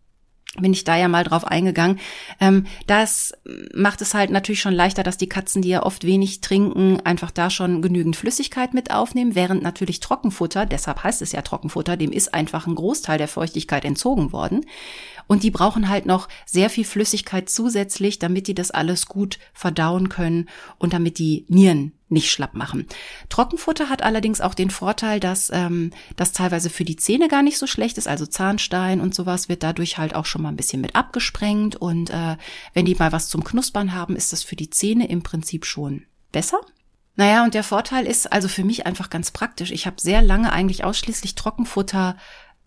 [0.61, 1.99] bin ich da ja mal drauf eingegangen.
[2.40, 3.33] Ähm, das
[3.75, 7.31] macht es halt natürlich schon leichter, dass die Katzen, die ja oft wenig trinken, einfach
[7.31, 12.12] da schon genügend Flüssigkeit mit aufnehmen, während natürlich Trockenfutter, deshalb heißt es ja Trockenfutter, dem
[12.12, 14.66] ist einfach ein Großteil der Feuchtigkeit entzogen worden.
[15.27, 20.09] Und die brauchen halt noch sehr viel Flüssigkeit zusätzlich, damit die das alles gut verdauen
[20.09, 22.87] können und damit die Nieren nicht schlapp machen.
[23.29, 27.59] Trockenfutter hat allerdings auch den Vorteil, dass ähm, das teilweise für die Zähne gar nicht
[27.59, 28.07] so schlecht ist.
[28.07, 31.75] Also Zahnstein und sowas wird dadurch halt auch schon mal ein bisschen mit abgesprengt.
[31.75, 32.37] Und äh,
[32.75, 36.05] wenn die mal was zum Knuspern haben, ist das für die Zähne im Prinzip schon
[36.31, 36.61] besser.
[37.17, 39.73] Naja, und der Vorteil ist also für mich einfach ganz praktisch.
[39.73, 42.17] Ich habe sehr lange eigentlich ausschließlich Trockenfutter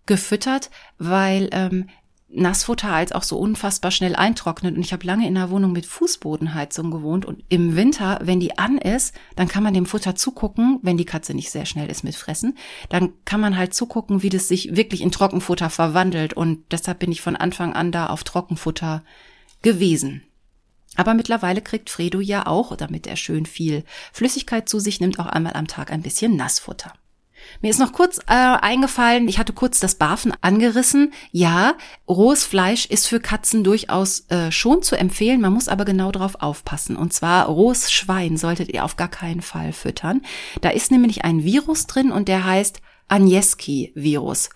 [0.07, 1.87] gefüttert, weil ähm,
[2.31, 4.75] Nassfutter als auch so unfassbar schnell eintrocknet.
[4.75, 7.25] Und ich habe lange in einer Wohnung mit Fußbodenheizung gewohnt.
[7.25, 11.05] Und im Winter, wenn die an ist, dann kann man dem Futter zugucken, wenn die
[11.05, 12.57] Katze nicht sehr schnell ist mit Fressen,
[12.89, 16.33] dann kann man halt zugucken, wie das sich wirklich in Trockenfutter verwandelt.
[16.33, 19.03] Und deshalb bin ich von Anfang an da auf Trockenfutter
[19.61, 20.21] gewesen.
[20.95, 25.27] Aber mittlerweile kriegt Fredo ja auch, damit er schön viel Flüssigkeit zu sich nimmt, auch
[25.27, 26.93] einmal am Tag ein bisschen Nassfutter.
[27.61, 31.13] Mir ist noch kurz äh, eingefallen, ich hatte kurz das Barfen angerissen.
[31.31, 31.75] Ja,
[32.07, 36.35] rohes Fleisch ist für Katzen durchaus äh, schon zu empfehlen, man muss aber genau drauf
[36.39, 36.95] aufpassen.
[36.95, 40.21] Und zwar rohes Schwein solltet ihr auf gar keinen Fall füttern.
[40.61, 44.49] Da ist nämlich ein Virus drin und der heißt Agneski-Virus.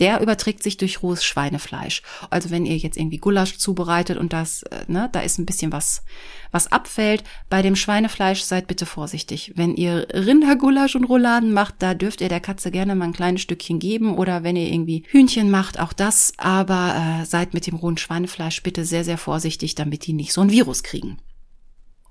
[0.00, 2.02] Der überträgt sich durch rohes Schweinefleisch.
[2.30, 5.72] Also wenn ihr jetzt irgendwie Gulasch zubereitet und das, äh, ne, da ist ein bisschen
[5.72, 6.02] was,
[6.50, 7.22] was abfällt.
[7.48, 9.52] Bei dem Schweinefleisch seid bitte vorsichtig.
[9.56, 13.42] Wenn ihr Rindergulasch und Rouladen macht, da dürft ihr der Katze gerne mal ein kleines
[13.42, 16.32] Stückchen geben oder wenn ihr irgendwie Hühnchen macht, auch das.
[16.38, 20.40] Aber äh, seid mit dem rohen Schweinefleisch bitte sehr, sehr vorsichtig, damit die nicht so
[20.40, 21.18] ein Virus kriegen.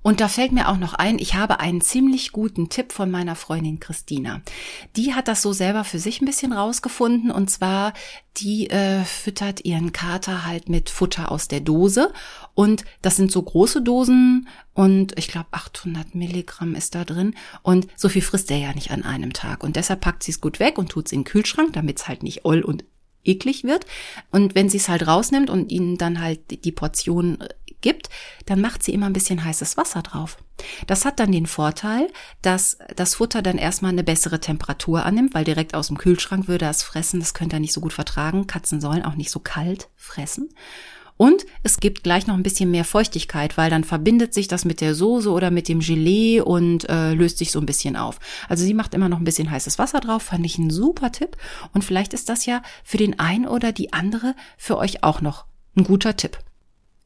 [0.02, 3.36] Und da fällt mir auch noch ein, ich habe einen ziemlich guten Tipp von meiner
[3.36, 4.40] Freundin Christina.
[4.96, 7.92] Die hat das so selber für sich ein bisschen rausgefunden und zwar,
[8.38, 12.12] die äh, füttert ihren Kater halt mit Futter aus der Dose
[12.54, 17.86] und das sind so große Dosen und ich glaube 800 Milligramm ist da drin und
[17.96, 20.60] so viel frisst er ja nicht an einem Tag und deshalb packt sie es gut
[20.60, 22.84] weg und tut es in den Kühlschrank, damit es halt nicht oll und
[23.24, 23.86] eklig wird.
[24.30, 27.38] Und wenn sie es halt rausnimmt und ihnen dann halt die Portion
[27.80, 28.08] gibt,
[28.46, 30.38] dann macht sie immer ein bisschen heißes Wasser drauf.
[30.86, 32.08] Das hat dann den Vorteil,
[32.42, 36.66] dass das Futter dann erstmal eine bessere Temperatur annimmt, weil direkt aus dem Kühlschrank würde
[36.66, 38.46] er es fressen, das könnte er nicht so gut vertragen.
[38.46, 40.50] Katzen sollen auch nicht so kalt fressen.
[41.20, 44.80] Und es gibt gleich noch ein bisschen mehr Feuchtigkeit, weil dann verbindet sich das mit
[44.80, 48.18] der Soße oder mit dem Gelee und äh, löst sich so ein bisschen auf.
[48.48, 51.36] Also sie macht immer noch ein bisschen heißes Wasser drauf, fand ich ein super Tipp.
[51.74, 55.44] Und vielleicht ist das ja für den einen oder die andere für euch auch noch
[55.76, 56.38] ein guter Tipp.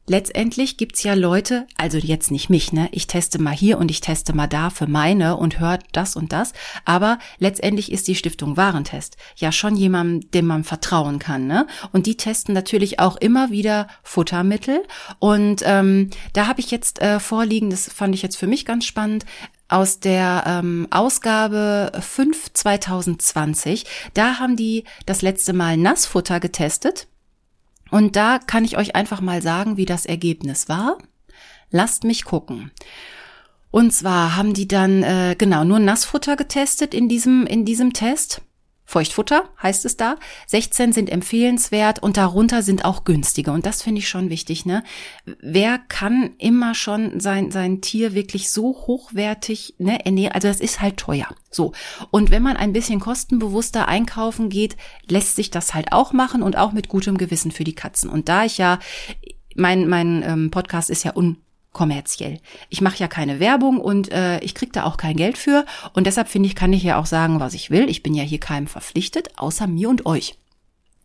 [0.07, 2.91] Letztendlich gibt's ja Leute, also jetzt nicht mich, ne?
[2.93, 6.31] Ich teste mal hier und ich teste mal da für meine und hört das und
[6.31, 6.53] das.
[6.85, 11.67] Aber letztendlich ist die Stiftung Warentest ja schon jemandem, dem man vertrauen kann, ne?
[11.93, 14.83] Und die testen natürlich auch immer wieder Futtermittel.
[15.21, 18.85] Und ähm, da habe ich jetzt äh, vorliegen, das fand ich jetzt für mich ganz
[18.85, 19.25] spannend,
[19.69, 23.87] aus der ähm, Ausgabe 5 2020.
[24.13, 27.09] Da haben die das letzte Mal Nassfutter getestet
[27.95, 30.99] und da kann ich euch einfach mal sagen, wie das Ergebnis war.
[31.71, 32.73] Lasst mich gucken.
[33.71, 38.43] Und zwar haben die dann äh, genau nur Nassfutter getestet in diesem in diesem Test.
[38.87, 40.17] Feuchtfutter heißt es da.
[40.47, 43.51] 16 sind empfehlenswert und darunter sind auch günstige.
[43.51, 44.83] Und das finde ich schon wichtig, ne?
[45.41, 50.33] Wer kann immer schon sein, sein Tier wirklich so hochwertig, ne, ernähren?
[50.33, 51.29] Also das ist halt teuer.
[51.51, 51.73] So.
[52.11, 54.77] Und wenn man ein bisschen kostenbewusster einkaufen geht,
[55.09, 58.11] lässt sich das halt auch machen und auch mit gutem Gewissen für die Katzen.
[58.11, 58.79] Und da ich ja
[59.57, 61.39] mein, mein ähm, Podcast ist ja un,
[61.75, 62.41] kommerziell.
[62.71, 65.67] Ich mache ja keine Werbung und äh, ich krieg da auch kein Geld für.
[65.93, 67.91] Und deshalb finde ich, kann ich ja auch sagen, was ich will.
[67.91, 70.39] Ich bin ja hier keinem verpflichtet, außer mir und euch.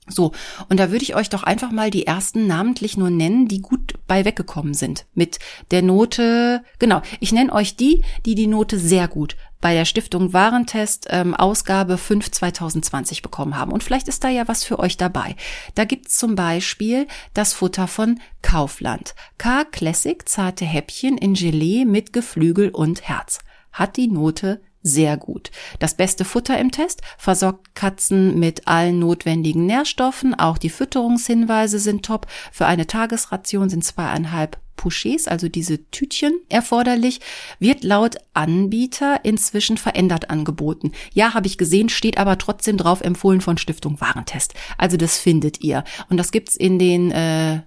[0.09, 0.31] So,
[0.69, 3.93] und da würde ich euch doch einfach mal die ersten namentlich nur nennen, die gut
[4.07, 5.05] bei weggekommen sind.
[5.13, 5.39] Mit
[5.71, 10.33] der Note, genau, ich nenne euch die, die die Note sehr gut bei der Stiftung
[10.33, 13.71] Warentest ähm, Ausgabe 5 2020 bekommen haben.
[13.71, 15.35] Und vielleicht ist da ja was für euch dabei.
[15.75, 19.15] Da gibt's zum Beispiel das Futter von Kaufland.
[19.37, 23.39] K Classic zarte Häppchen in Gelee mit Geflügel und Herz.
[23.71, 25.51] Hat die Note sehr gut.
[25.79, 30.35] Das beste Futter im Test versorgt Katzen mit allen notwendigen Nährstoffen.
[30.35, 32.27] Auch die Fütterungshinweise sind top.
[32.51, 37.19] Für eine Tagesration sind zweieinhalb Pouchés, also diese Tütchen, erforderlich,
[37.59, 40.93] wird laut Anbieter inzwischen verändert angeboten.
[41.13, 44.53] Ja, habe ich gesehen, steht aber trotzdem drauf empfohlen von Stiftung Warentest.
[44.77, 45.83] Also das findet ihr.
[46.09, 47.61] Und das gibt's in den äh,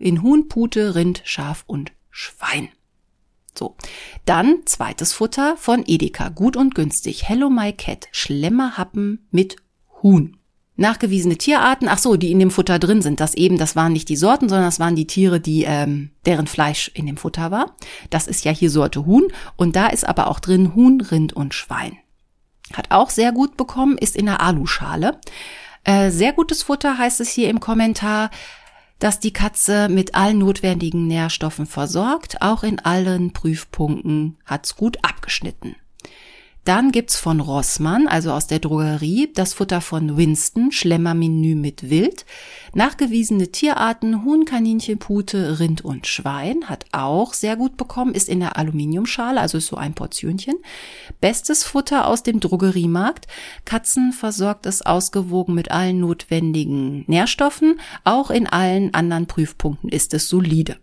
[0.00, 2.68] in Huhn, Pute, Rind, Schaf und Schwein.
[3.58, 3.74] So.
[4.24, 6.28] Dann zweites Futter von Edeka.
[6.28, 7.28] Gut und günstig.
[7.28, 8.08] Hello My Cat.
[8.12, 9.56] Schlemmerhappen mit
[10.02, 10.36] Huhn.
[10.76, 13.18] Nachgewiesene Tierarten, ach so, die in dem Futter drin sind.
[13.18, 16.46] Das eben, das waren nicht die Sorten, sondern das waren die Tiere, die ähm, deren
[16.46, 17.74] Fleisch in dem Futter war.
[18.10, 21.52] Das ist ja hier Sorte Huhn und da ist aber auch drin Huhn, Rind und
[21.52, 21.98] Schwein.
[22.72, 25.18] Hat auch sehr gut bekommen, ist in der Aluschale.
[25.82, 28.30] Äh, sehr gutes Futter heißt es hier im Kommentar
[28.98, 35.76] dass die Katze mit allen notwendigen Nährstoffen versorgt, auch in allen Prüfpunkten hat's gut abgeschnitten.
[36.68, 42.26] Dann gibt's von Rossmann, also aus der Drogerie, das Futter von Winston, Schlemmermenü mit Wild.
[42.74, 48.40] Nachgewiesene Tierarten, Huhn, Kaninchen, Pute, Rind und Schwein, hat auch sehr gut bekommen, ist in
[48.40, 50.56] der Aluminiumschale, also ist so ein Portionchen.
[51.22, 53.28] Bestes Futter aus dem Drogeriemarkt.
[53.64, 57.80] Katzen versorgt es ausgewogen mit allen notwendigen Nährstoffen.
[58.04, 60.76] Auch in allen anderen Prüfpunkten ist es solide.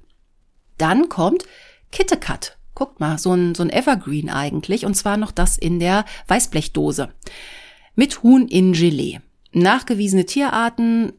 [0.79, 1.45] Dann kommt
[1.91, 6.05] KitteCat Guckt mal, so ein, so ein Evergreen eigentlich, und zwar noch das in der
[6.27, 7.09] Weißblechdose.
[7.95, 9.19] Mit Huhn in Gelee.
[9.53, 11.13] Nachgewiesene Tierarten,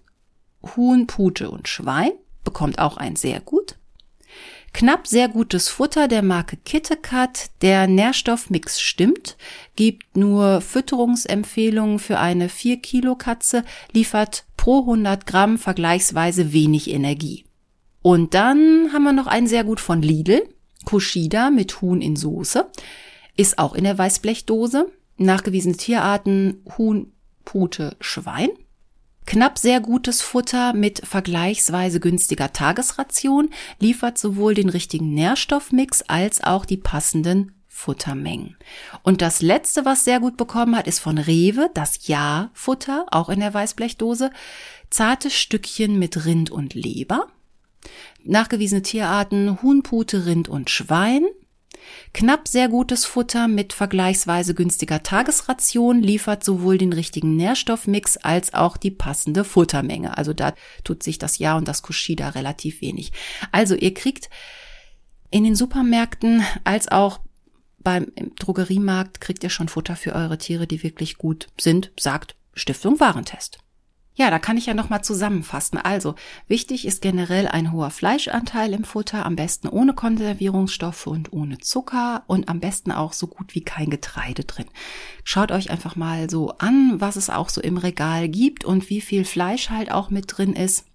[0.77, 2.13] Huhn, Pute und Schwein,
[2.45, 3.77] bekommt auch ein sehr gut.
[4.77, 7.51] Knapp sehr gutes Futter der Marke KitteCat.
[7.63, 9.39] Der Nährstoffmix stimmt,
[9.75, 17.47] gibt nur Fütterungsempfehlungen für eine 4 Kilo Katze, liefert pro 100 Gramm vergleichsweise wenig Energie.
[18.03, 20.47] Und dann haben wir noch einen sehr gut von Lidl.
[20.87, 22.67] Kushida mit Huhn in Soße.
[23.37, 24.91] Ist auch in der Weißblechdose.
[25.19, 27.13] Nachgewiesene Tierarten Huhn,
[27.45, 28.49] Pute, Schwein.
[29.27, 36.65] Knapp sehr gutes Futter mit vergleichsweise günstiger Tagesration liefert sowohl den richtigen Nährstoffmix als auch
[36.65, 38.57] die passenden Futtermengen.
[39.03, 43.41] Und das letzte, was sehr gut bekommen hat, ist von Rewe das Ja-Futter, auch in
[43.41, 44.31] der Weißblechdose.
[44.89, 47.27] Zarte Stückchen mit Rind und Leber.
[48.27, 51.27] Nachgewiesene Tierarten Huhn, Pute, Rind und Schwein.
[52.13, 58.77] Knapp sehr gutes Futter mit vergleichsweise günstiger Tagesration liefert sowohl den richtigen Nährstoffmix als auch
[58.77, 60.17] die passende Futtermenge.
[60.17, 63.13] Also da tut sich das Ja und das Kushida relativ wenig.
[63.53, 64.31] Also ihr kriegt
[65.31, 67.21] in den Supermärkten als auch
[67.79, 68.11] beim
[68.41, 73.59] Drogeriemarkt kriegt ihr schon Futter für eure Tiere, die wirklich gut sind, sagt Stiftung Warentest.
[74.19, 75.77] Ja, da kann ich ja nochmal zusammenfassen.
[75.77, 76.15] Also,
[76.49, 82.23] wichtig ist generell ein hoher Fleischanteil im Futter, am besten ohne Konservierungsstoffe und ohne Zucker
[82.27, 84.65] und am besten auch so gut wie kein Getreide drin.
[85.23, 89.03] Schaut euch einfach mal so an, was es auch so im Regal gibt und wie
[89.03, 90.87] viel Fleisch halt auch mit drin ist.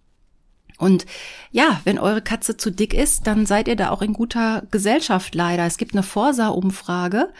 [0.80, 1.06] Und
[1.52, 5.36] ja, wenn eure Katze zu dick ist, dann seid ihr da auch in guter Gesellschaft
[5.36, 5.68] leider.
[5.68, 7.32] Es gibt eine Forsa-Umfrage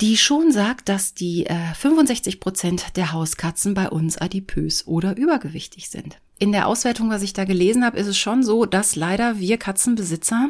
[0.00, 5.88] die schon sagt, dass die äh, 65 Prozent der Hauskatzen bei uns adipös oder übergewichtig
[5.88, 6.18] sind.
[6.38, 9.56] In der Auswertung, was ich da gelesen habe, ist es schon so, dass leider wir
[9.56, 10.48] Katzenbesitzer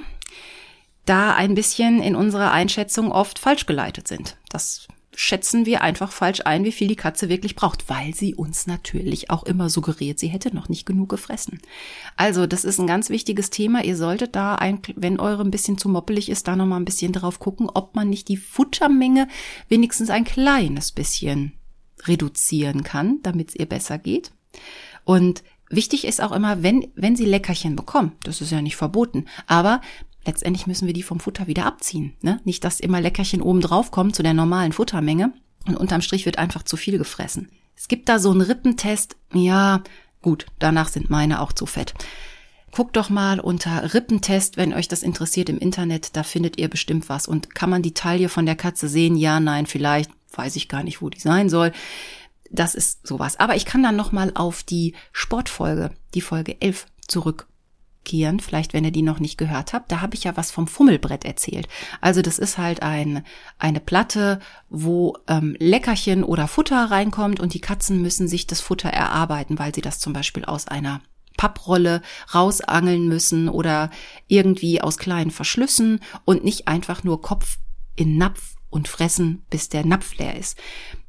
[1.05, 4.37] da ein bisschen in unserer Einschätzung oft falsch geleitet sind.
[4.49, 8.67] Das schätzen wir einfach falsch ein, wie viel die Katze wirklich braucht, weil sie uns
[8.67, 11.61] natürlich auch immer suggeriert, sie hätte noch nicht genug gefressen.
[12.17, 13.85] Also, das ist ein ganz wichtiges Thema.
[13.85, 17.13] Ihr solltet da, ein, wenn eure ein bisschen zu moppelig ist, da nochmal ein bisschen
[17.13, 19.29] drauf gucken, ob man nicht die Futtermenge
[19.69, 21.53] wenigstens ein kleines bisschen
[22.07, 24.33] reduzieren kann, damit es ihr besser geht.
[25.05, 29.27] Und wichtig ist auch immer, wenn, wenn sie Leckerchen bekommen, das ist ja nicht verboten,
[29.47, 29.81] aber
[30.27, 32.15] letztendlich müssen wir die vom Futter wieder abziehen.
[32.23, 32.41] Ne?
[32.45, 35.33] Nicht, dass immer Leckerchen oben drauf kommen zu der normalen Futtermenge
[35.67, 37.51] und unterm Strich wird einfach zu viel gefressen.
[37.77, 39.83] Es gibt da so einen Rippentest, ja,
[40.23, 41.95] gut, danach sind meine auch zu fett.
[42.73, 47.09] Guckt doch mal unter Rippentest, wenn euch das interessiert im Internet, da findet ihr bestimmt
[47.09, 47.29] was.
[47.29, 49.17] Und kann man die Taille von der Katze sehen?
[49.17, 51.73] Ja, nein, vielleicht, weiß ich gar nicht, wo die sein soll.
[52.51, 53.39] Das ist sowas.
[53.39, 57.47] Aber ich kann dann nochmal auf die Sportfolge, die Folge 11 zurück
[58.05, 59.91] markieren, vielleicht wenn ihr die noch nicht gehört habt.
[59.91, 61.69] Da habe ich ja was vom Fummelbrett erzählt.
[62.03, 63.25] Also das ist halt ein,
[63.59, 68.91] eine Platte, wo ähm, Leckerchen oder Futter reinkommt und die Katzen müssen sich das Futter
[68.91, 71.01] erarbeiten, weil sie das zum Beispiel aus einer
[71.39, 72.03] Papprolle
[72.35, 73.91] rausangeln müssen oder
[74.29, 77.57] irgendwie aus kleinen Verschlüssen und nicht einfach nur Kopf
[77.97, 80.59] in Napf und fressen, bis der Napf leer ist.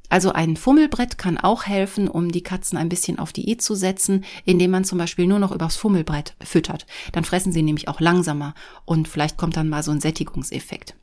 [0.09, 4.23] Also ein Fummelbrett kann auch helfen, um die Katzen ein bisschen auf Diät zu setzen,
[4.45, 6.85] indem man zum Beispiel nur noch übers Fummelbrett füttert.
[7.11, 8.53] Dann fressen sie nämlich auch langsamer
[8.85, 10.95] und vielleicht kommt dann mal so ein Sättigungseffekt.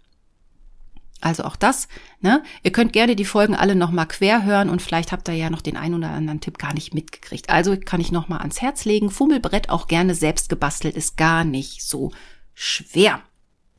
[1.21, 1.87] Also auch das,
[2.21, 2.43] ne?
[2.65, 5.63] Ihr könnt gerne die Folgen alle nochmal quer hören und vielleicht habt ihr ja noch
[5.63, 7.49] den einen oder anderen Tipp gar nicht mitgekriegt.
[7.49, 9.09] Also kann ich nochmal ans Herz legen.
[9.09, 12.11] Fummelbrett auch gerne selbst gebastelt, ist gar nicht so
[12.55, 13.21] schwer.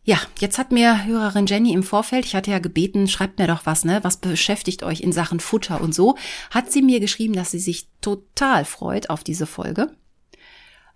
[0.06, 3.66] Ja, jetzt hat mir Hörerin Jenny im Vorfeld, ich hatte ja gebeten, schreibt mir doch
[3.66, 4.04] was, ne?
[4.04, 6.18] Was beschäftigt euch in Sachen Futter und so?
[6.52, 9.96] Hat sie mir geschrieben, dass sie sich total freut auf diese Folge.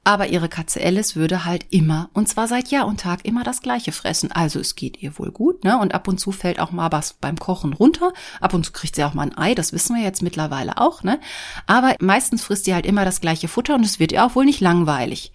[0.04, 3.62] Aber ihre Katze Alice würde halt immer, und zwar seit Jahr und Tag, immer das
[3.62, 4.32] Gleiche fressen.
[4.34, 5.80] Also es geht ihr wohl gut, ne?
[5.80, 8.12] Und ab und zu fällt auch mal was beim Kochen runter.
[8.42, 11.04] Ab und zu kriegt sie auch mal ein Ei, das wissen wir jetzt mittlerweile auch,
[11.04, 11.20] ne?
[11.66, 14.46] Aber meistens frisst sie halt immer das gleiche Futter und es wird ihr auch wohl
[14.46, 15.32] nicht langweilig.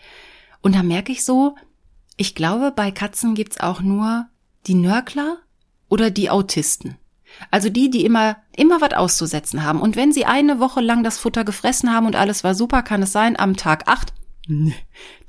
[0.60, 1.54] Und da merke ich so,
[2.16, 4.26] ich glaube, bei Katzen gibt's auch nur
[4.66, 5.38] die Nörgler
[5.88, 6.96] oder die Autisten.
[7.50, 9.80] Also die, die immer, immer was auszusetzen haben.
[9.80, 13.02] Und wenn sie eine Woche lang das Futter gefressen haben und alles war super, kann
[13.02, 14.12] es sein, am Tag acht,
[14.46, 14.74] nee,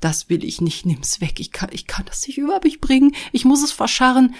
[0.00, 1.40] das will ich nicht, nimm's weg.
[1.40, 3.14] Ich kann, ich kann das nicht über mich bringen.
[3.32, 4.34] Ich muss es verscharren.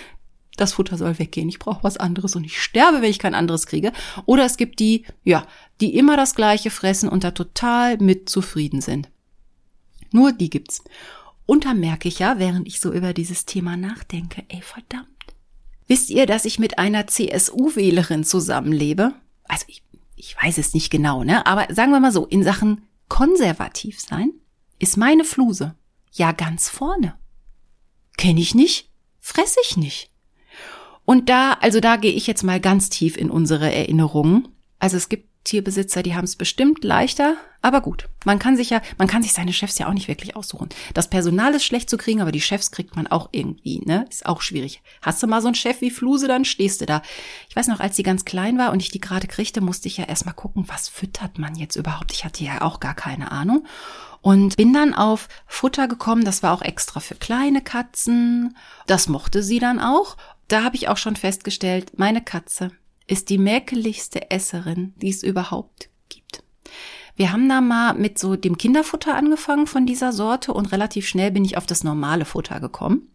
[0.57, 1.49] Das Futter soll weggehen.
[1.49, 3.93] Ich brauche was anderes und ich sterbe, wenn ich kein anderes kriege.
[4.25, 5.47] Oder es gibt die, ja,
[5.81, 9.11] die immer das Gleiche fressen und da total mit zufrieden sind.
[10.13, 10.83] Nur die gibt's.
[11.47, 15.09] Und da merke ich ja, während ich so über dieses Thema nachdenke, ey verdammt.
[15.87, 19.13] Wisst ihr, dass ich mit einer CSU-Wählerin zusammenlebe?
[19.45, 19.83] Also ich,
[20.17, 21.47] ich weiß es nicht genau, ne?
[21.47, 24.33] Aber sagen wir mal so, in Sachen konservativ sein
[24.79, 25.75] ist meine Fluse
[26.13, 27.15] ja ganz vorne.
[28.17, 28.91] Kenne ich nicht,
[29.21, 30.11] fress ich nicht.
[31.05, 34.49] Und da, also da gehe ich jetzt mal ganz tief in unsere Erinnerungen.
[34.79, 38.09] Also es gibt Tierbesitzer, die haben es bestimmt leichter, aber gut.
[38.25, 40.71] Man kann sich ja, man kann sich seine Chefs ja auch nicht wirklich aussuchen.
[40.95, 44.07] Das Personal ist schlecht zu kriegen, aber die Chefs kriegt man auch irgendwie, ne?
[44.09, 44.83] Ist auch schwierig.
[45.03, 47.03] Hast du mal so einen Chef wie Fluse, dann stehst du da.
[47.49, 49.99] Ich weiß noch, als sie ganz klein war und ich die gerade kriegte, musste ich
[49.99, 52.13] ja erstmal gucken, was füttert man jetzt überhaupt?
[52.13, 53.67] Ich hatte ja auch gar keine Ahnung.
[54.23, 58.57] Und bin dann auf Futter gekommen, das war auch extra für kleine Katzen.
[58.87, 60.17] Das mochte sie dann auch.
[60.49, 62.71] Da habe ich auch schon festgestellt, meine Katze
[63.07, 66.43] ist die mäkeligste Esserin, die es überhaupt gibt.
[67.17, 71.31] Wir haben da mal mit so dem Kinderfutter angefangen von dieser Sorte und relativ schnell
[71.31, 73.09] bin ich auf das normale Futter gekommen.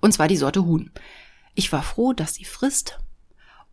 [0.00, 0.90] Und zwar die Sorte Huhn.
[1.54, 2.98] Ich war froh, dass sie frisst.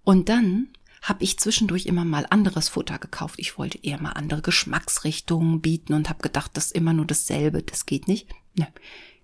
[0.03, 0.69] Und dann
[1.01, 3.35] habe ich zwischendurch immer mal anderes Futter gekauft.
[3.37, 7.63] Ich wollte eher mal andere Geschmacksrichtungen bieten und habe gedacht, das ist immer nur dasselbe.
[7.63, 8.29] Das geht nicht.
[8.57, 8.67] Ne.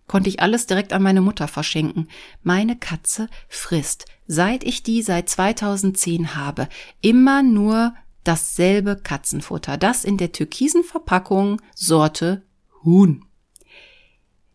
[0.07, 2.07] Konnte ich alles direkt an meine Mutter verschenken.
[2.41, 6.69] Meine Katze frisst, seit ich die seit 2010 habe,
[7.01, 7.93] immer nur
[8.23, 9.77] dasselbe Katzenfutter.
[9.77, 12.43] Das in der türkisen Verpackung Sorte
[12.83, 13.25] Huhn.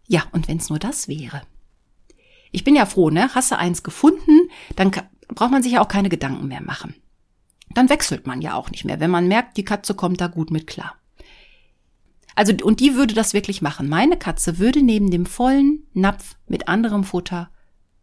[0.07, 1.43] Ja, und wenn's nur das wäre.
[2.51, 3.35] Ich bin ja froh, ne?
[3.35, 4.91] Hast du eins gefunden, dann
[5.29, 6.95] braucht man sich ja auch keine Gedanken mehr machen.
[7.71, 10.51] Dann wechselt man ja auch nicht mehr, wenn man merkt, die Katze kommt da gut
[10.51, 10.97] mit klar.
[12.35, 13.89] Also, und die würde das wirklich machen.
[13.89, 17.51] Meine Katze würde neben dem vollen Napf mit anderem Futter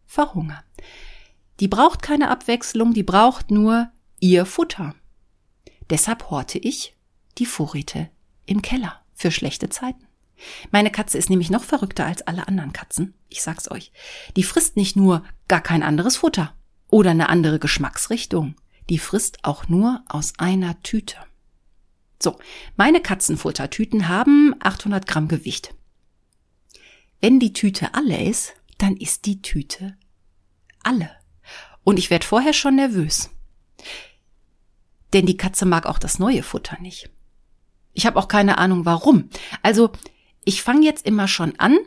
[0.06, 0.62] verhungern.
[1.60, 4.94] Die braucht keine Abwechslung, die braucht nur ihr Futter.
[5.90, 6.96] Deshalb horte ich
[7.38, 8.10] die Vorräte
[8.46, 10.06] im Keller für schlechte Zeiten.
[10.70, 13.14] Meine Katze ist nämlich noch verrückter als alle anderen Katzen.
[13.28, 13.92] Ich sag's euch.
[14.36, 16.54] Die frisst nicht nur gar kein anderes Futter
[16.88, 18.54] oder eine andere Geschmacksrichtung.
[18.88, 21.16] Die frisst auch nur aus einer Tüte.
[22.22, 22.38] So,
[22.76, 25.74] meine Katzenfuttertüten haben 800 Gramm Gewicht.
[27.20, 29.96] Wenn die Tüte alle ist, dann ist die Tüte
[30.82, 31.10] alle.
[31.82, 33.30] Und ich werde vorher schon nervös.
[35.12, 37.10] Denn die Katze mag auch das neue Futter nicht.
[37.92, 39.28] Ich habe auch keine Ahnung warum.
[39.62, 39.90] Also,
[40.44, 41.78] ich fange jetzt immer schon an,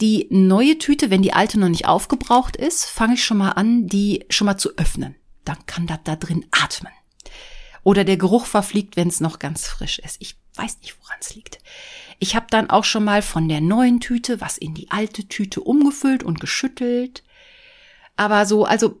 [0.00, 3.86] die neue Tüte, wenn die alte noch nicht aufgebraucht ist, fange ich schon mal an,
[3.86, 5.16] die schon mal zu öffnen.
[5.44, 6.92] Dann kann das da drin atmen.
[7.82, 10.16] Oder der Geruch verfliegt, wenn es noch ganz frisch ist.
[10.20, 11.58] Ich weiß nicht, woran es liegt.
[12.18, 15.60] Ich habe dann auch schon mal von der neuen Tüte was in die alte Tüte
[15.60, 17.22] umgefüllt und geschüttelt.
[18.16, 19.00] Aber so, also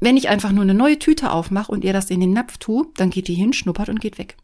[0.00, 2.88] wenn ich einfach nur eine neue Tüte aufmache und ihr das in den Napf tue,
[2.96, 4.36] dann geht die hin, schnuppert und geht weg.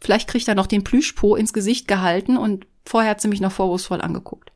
[0.00, 3.52] Vielleicht kriegt er noch den Plüschpo ins Gesicht gehalten und vorher hat sie mich noch
[3.52, 4.52] vorwurfsvoll angeguckt.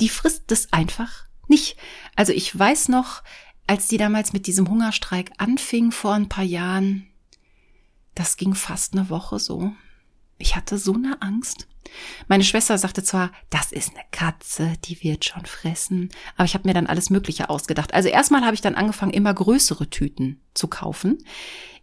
[0.00, 1.76] Die frisst das einfach nicht.
[2.14, 3.22] Also ich weiß noch,
[3.66, 7.06] als die damals mit diesem Hungerstreik anfing vor ein paar Jahren,
[8.14, 9.72] das ging fast eine Woche so.
[10.38, 11.66] Ich hatte so eine Angst.
[12.28, 16.68] Meine Schwester sagte zwar, das ist eine Katze, die wird schon fressen, aber ich habe
[16.68, 17.94] mir dann alles Mögliche ausgedacht.
[17.94, 21.18] Also erstmal habe ich dann angefangen, immer größere Tüten zu kaufen.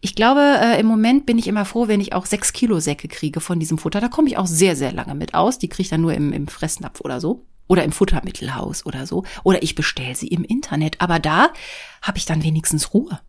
[0.02, 3.08] Ich glaube, äh, im Moment bin ich immer froh, wenn ich auch sechs Kilo Säcke
[3.08, 4.02] kriege von diesem Futter.
[4.02, 5.58] Da komme ich auch sehr, sehr lange mit aus.
[5.58, 9.24] Die kriege ich dann nur im, im Fressnapf oder so oder im Futtermittelhaus oder so.
[9.44, 11.02] Oder ich bestelle sie im Internet.
[11.02, 11.54] Aber da
[12.02, 13.20] habe ich dann wenigstens Ruhe.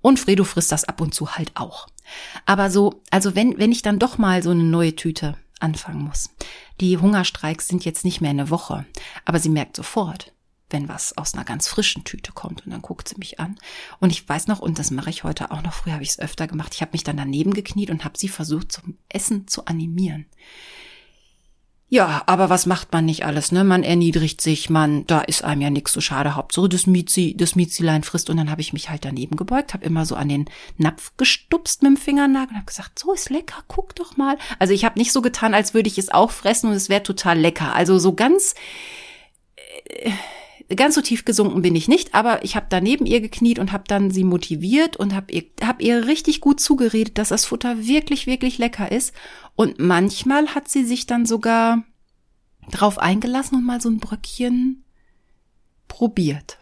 [0.00, 1.86] Und Fredo frisst das ab und zu halt auch.
[2.44, 6.30] Aber so, also wenn, wenn ich dann doch mal so eine neue Tüte anfangen muss.
[6.80, 8.84] Die Hungerstreiks sind jetzt nicht mehr eine Woche,
[9.24, 10.32] aber sie merkt sofort,
[10.70, 13.58] wenn was aus einer ganz frischen Tüte kommt und dann guckt sie mich an.
[14.00, 16.18] Und ich weiß noch, und das mache ich heute auch noch, früher habe ich es
[16.18, 19.66] öfter gemacht, ich habe mich dann daneben gekniet und habe sie versucht zum Essen zu
[19.66, 20.26] animieren.
[21.92, 23.64] Ja, aber was macht man nicht alles, ne?
[23.64, 26.36] Man erniedrigt sich, man, da ist einem ja nix so schade.
[26.36, 29.84] Hauptsache das Miezi, das Mietzilein frisst und dann habe ich mich halt daneben gebeugt, habe
[29.84, 30.46] immer so an den
[30.78, 34.38] Napf gestupst mit dem Fingernagel und habe gesagt, so ist lecker, guck doch mal.
[34.58, 37.02] Also ich habe nicht so getan, als würde ich es auch fressen und es wäre
[37.02, 37.74] total lecker.
[37.74, 38.54] Also so ganz
[39.84, 40.12] äh,
[40.76, 43.84] ganz so tief gesunken bin ich nicht, aber ich habe daneben ihr gekniet und habe
[43.86, 48.26] dann sie motiviert und habe ihr hab ihr richtig gut zugeredet, dass das Futter wirklich
[48.26, 49.14] wirklich lecker ist
[49.54, 51.84] und manchmal hat sie sich dann sogar
[52.70, 54.84] drauf eingelassen und mal so ein Bröckchen
[55.88, 56.58] probiert.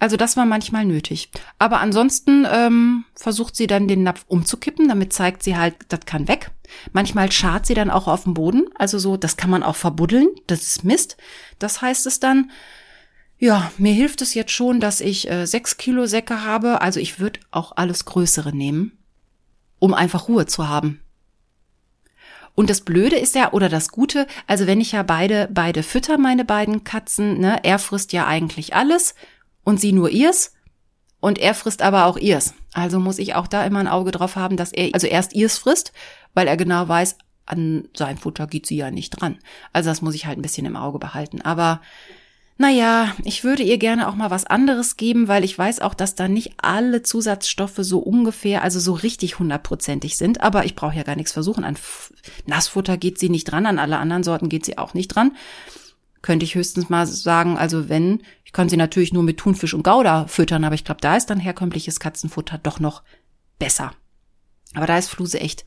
[0.00, 1.30] Also das war manchmal nötig.
[1.58, 6.26] Aber ansonsten ähm, versucht sie dann den Napf umzukippen, damit zeigt sie halt, das kann
[6.26, 6.50] weg.
[6.92, 8.64] Manchmal schart sie dann auch auf dem Boden.
[8.76, 10.28] Also so, das kann man auch verbuddeln.
[10.46, 11.18] Das ist Mist.
[11.58, 12.50] Das heißt es dann,
[13.40, 16.82] ja, mir hilft es jetzt schon, dass ich äh, sechs Kilo Säcke habe.
[16.82, 18.92] Also ich würde auch alles Größere nehmen,
[19.78, 21.00] um einfach Ruhe zu haben.
[22.54, 26.18] Und das Blöde ist ja, oder das Gute, also wenn ich ja beide, beide fütter,
[26.18, 29.14] meine beiden Katzen, ne, er frisst ja eigentlich alles
[29.64, 30.52] und sie nur ihrs
[31.20, 32.52] und er frisst aber auch ihrs.
[32.74, 35.56] Also muss ich auch da immer ein Auge drauf haben, dass er, also erst ihrs
[35.56, 35.92] frisst,
[36.34, 37.16] weil er genau weiß,
[37.46, 39.38] an sein Futter geht sie ja nicht dran.
[39.72, 41.40] Also das muss ich halt ein bisschen im Auge behalten.
[41.40, 41.80] Aber
[42.60, 46.14] naja, ich würde ihr gerne auch mal was anderes geben, weil ich weiß auch, dass
[46.14, 50.42] da nicht alle Zusatzstoffe so ungefähr, also so richtig hundertprozentig sind.
[50.42, 51.64] Aber ich brauche ja gar nichts versuchen.
[51.64, 51.78] An
[52.44, 55.34] Nassfutter geht sie nicht dran, an alle anderen Sorten geht sie auch nicht dran.
[56.20, 59.82] Könnte ich höchstens mal sagen, also wenn, ich kann sie natürlich nur mit Thunfisch und
[59.82, 63.02] Gouda füttern, aber ich glaube, da ist dann herkömmliches Katzenfutter doch noch
[63.58, 63.94] besser.
[64.74, 65.64] Aber da ist Fluse echt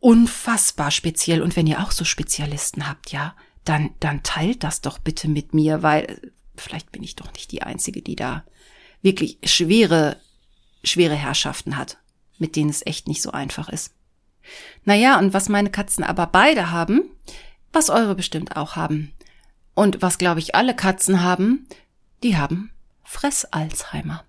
[0.00, 1.42] unfassbar speziell.
[1.42, 3.36] Und wenn ihr auch so Spezialisten habt, ja,
[3.68, 7.62] dann, dann teilt das doch bitte mit mir, weil vielleicht bin ich doch nicht die
[7.62, 8.44] Einzige, die da
[9.02, 10.16] wirklich schwere,
[10.82, 11.98] schwere Herrschaften hat.
[12.38, 13.94] mit denen es echt nicht so einfach ist.
[14.84, 17.02] Naja, und was meine Katzen aber beide haben,
[17.72, 19.12] was eure bestimmt auch haben.
[19.74, 21.66] Und was, glaube ich, alle Katzen haben,
[22.22, 22.70] die haben
[23.04, 24.24] Fress-Alzheimer.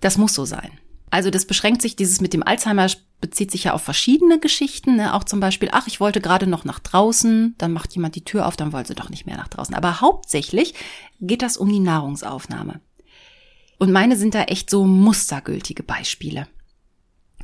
[0.00, 0.78] Das muss so sein.
[1.10, 2.88] Also das beschränkt sich, dieses mit dem Alzheimer
[3.20, 5.14] bezieht sich ja auf verschiedene Geschichten, ne?
[5.14, 8.46] auch zum Beispiel, ach, ich wollte gerade noch nach draußen, dann macht jemand die Tür
[8.46, 9.74] auf, dann wollte sie doch nicht mehr nach draußen.
[9.74, 10.74] Aber hauptsächlich
[11.20, 12.80] geht das um die Nahrungsaufnahme.
[13.78, 16.46] Und meine sind da echt so mustergültige Beispiele.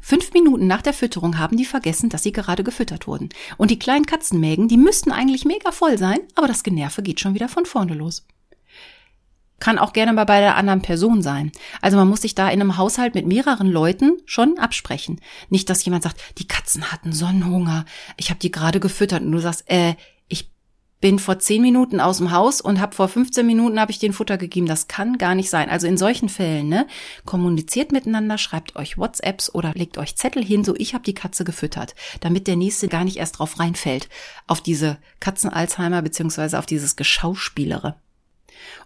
[0.02, 3.30] Fünf Minuten nach der Fütterung haben die vergessen, dass sie gerade gefüttert wurden.
[3.56, 7.34] Und die kleinen Katzenmägen, die müssten eigentlich mega voll sein, aber das Generve geht schon
[7.34, 8.26] wieder von vorne los.
[9.58, 11.50] Kann auch gerne mal bei der anderen Person sein.
[11.80, 15.20] Also man muss sich da in einem Haushalt mit mehreren Leuten schon absprechen.
[15.48, 17.84] Nicht, dass jemand sagt, die Katzen hatten Sonnenhunger,
[18.16, 19.94] ich habe die gerade gefüttert und du sagst, äh,
[21.00, 24.12] bin vor zehn Minuten aus dem Haus und habe vor 15 Minuten habe ich den
[24.12, 24.66] Futter gegeben.
[24.66, 25.68] Das kann gar nicht sein.
[25.68, 26.86] Also in solchen Fällen, ne,
[27.24, 31.44] kommuniziert miteinander, schreibt euch WhatsApps oder legt euch Zettel hin, so ich habe die Katze
[31.44, 34.08] gefüttert, damit der nächste gar nicht erst drauf reinfällt
[34.46, 37.96] auf diese Katzen-Alzheimer beziehungsweise auf dieses Geschauspielere.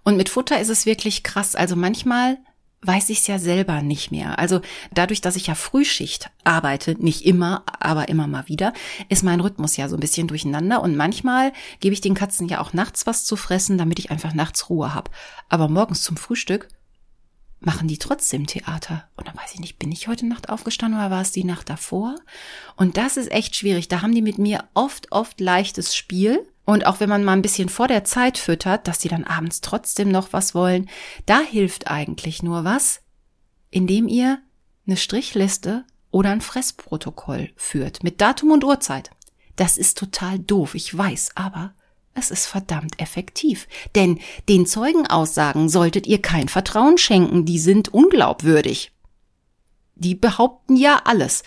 [0.03, 1.55] Und mit Futter ist es wirklich krass.
[1.55, 2.39] Also manchmal
[2.83, 4.39] weiß ich es ja selber nicht mehr.
[4.39, 4.61] Also
[4.93, 8.73] dadurch, dass ich ja Frühschicht arbeite, nicht immer, aber immer mal wieder,
[9.09, 12.61] ist mein Rhythmus ja so ein bisschen durcheinander und manchmal gebe ich den Katzen ja
[12.61, 15.11] auch nachts was zu fressen, damit ich einfach nachts Ruhe habe.
[15.49, 16.69] Aber morgens zum Frühstück
[17.61, 19.09] machen die trotzdem Theater.
[19.17, 21.69] Und dann weiß ich nicht, bin ich heute Nacht aufgestanden oder war es die Nacht
[21.69, 22.17] davor?
[22.77, 23.89] Und das ist echt schwierig.
[23.89, 26.47] Da haben die mit mir oft, oft leichtes Spiel.
[26.65, 29.61] Und auch wenn man mal ein bisschen vor der Zeit füttert, dass sie dann abends
[29.61, 30.89] trotzdem noch was wollen,
[31.27, 33.03] da hilft eigentlich nur was,
[33.71, 34.39] indem ihr
[34.87, 39.11] eine Strichliste oder ein Fressprotokoll führt mit Datum und Uhrzeit.
[39.57, 41.75] Das ist total doof, ich weiß, aber
[42.21, 43.67] es ist verdammt effektiv.
[43.95, 48.93] Denn den Zeugenaussagen solltet ihr kein Vertrauen schenken, die sind unglaubwürdig.
[49.97, 51.43] Die behaupten ja alles.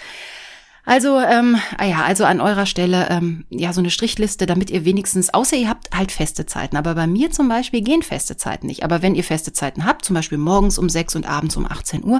[0.86, 4.84] Also, ähm, ah ja, also an eurer Stelle, ähm, ja, so eine Strichliste, damit ihr
[4.84, 6.76] wenigstens, außer ihr habt halt feste Zeiten.
[6.76, 8.84] Aber bei mir zum Beispiel gehen feste Zeiten nicht.
[8.84, 12.03] Aber wenn ihr feste Zeiten habt, zum Beispiel morgens um 6 und abends um 18
[12.03, 12.19] Uhr,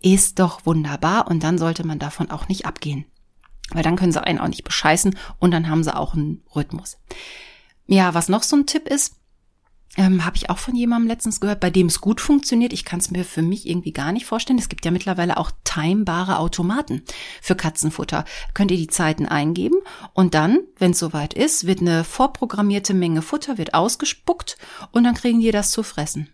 [0.00, 3.04] ist doch wunderbar und dann sollte man davon auch nicht abgehen.
[3.72, 6.98] Weil dann können sie einen auch nicht bescheißen und dann haben sie auch einen Rhythmus.
[7.86, 9.16] Ja, was noch so ein Tipp ist,
[9.96, 12.72] ähm, habe ich auch von jemandem letztens gehört, bei dem es gut funktioniert.
[12.72, 14.58] Ich kann es mir für mich irgendwie gar nicht vorstellen.
[14.58, 17.02] Es gibt ja mittlerweile auch timebare Automaten
[17.40, 18.24] für Katzenfutter.
[18.54, 19.76] Könnt ihr die Zeiten eingeben
[20.12, 24.58] und dann, wenn es soweit ist, wird eine vorprogrammierte Menge Futter wird ausgespuckt
[24.90, 26.28] und dann kriegen die das zu fressen.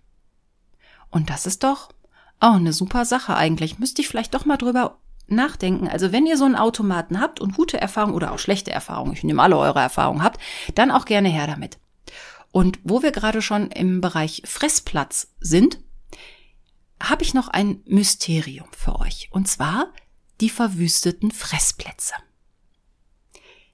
[1.11, 1.91] Und das ist doch
[2.39, 3.79] auch eine super Sache eigentlich.
[3.79, 4.99] Müsste ich vielleicht doch mal drüber
[5.31, 5.89] nachdenken.
[5.89, 9.25] Also wenn ihr so einen Automaten habt und gute Erfahrungen oder auch schlechte Erfahrungen, ich
[9.25, 10.41] nehme alle eure Erfahrungen habt,
[10.75, 11.79] dann auch gerne her damit.
[12.53, 15.79] Und wo wir gerade schon im Bereich Fressplatz sind,
[17.03, 19.29] habe ich noch ein Mysterium für euch.
[19.31, 19.93] Und zwar
[20.41, 22.15] die verwüsteten Fressplätze.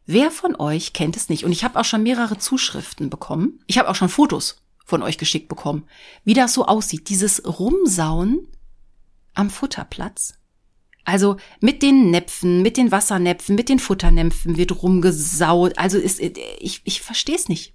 [0.04, 1.44] Wer von euch kennt es nicht?
[1.44, 3.60] Und ich habe auch schon mehrere Zuschriften bekommen.
[3.66, 5.88] Ich habe auch schon Fotos von euch geschickt bekommen,
[6.24, 7.08] wie das so aussieht.
[7.08, 8.46] Dieses Rumsauen
[9.34, 10.34] am Futterplatz.
[11.06, 15.78] Also mit den Näpfen, mit den Wassernäpfen, mit den Futternäpfen wird rumgesaut.
[15.78, 17.72] Also ist, ich, ich verstehe es nicht.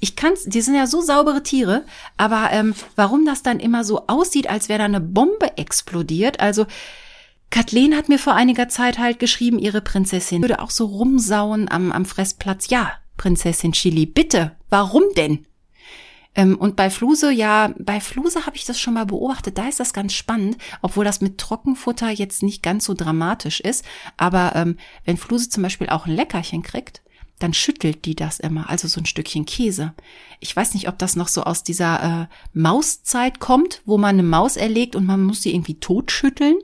[0.00, 1.84] Ich kann's, die sind ja so saubere Tiere,
[2.16, 6.38] aber ähm, warum das dann immer so aussieht, als wäre da eine Bombe explodiert?
[6.38, 6.66] Also
[7.50, 11.90] Kathleen hat mir vor einiger Zeit halt geschrieben, ihre Prinzessin würde auch so rumsauen am,
[11.90, 12.68] am Fressplatz.
[12.68, 15.47] Ja, Prinzessin Chili, bitte, warum denn?
[16.38, 19.58] Ähm, und bei Fluse, ja, bei Fluse habe ich das schon mal beobachtet.
[19.58, 23.84] Da ist das ganz spannend, obwohl das mit Trockenfutter jetzt nicht ganz so dramatisch ist.
[24.16, 27.02] Aber ähm, wenn Fluse zum Beispiel auch ein Leckerchen kriegt,
[27.40, 29.94] dann schüttelt die das immer, also so ein Stückchen Käse.
[30.38, 34.22] Ich weiß nicht, ob das noch so aus dieser äh, Mauszeit kommt, wo man eine
[34.22, 36.56] Maus erlegt und man muss sie irgendwie totschütteln,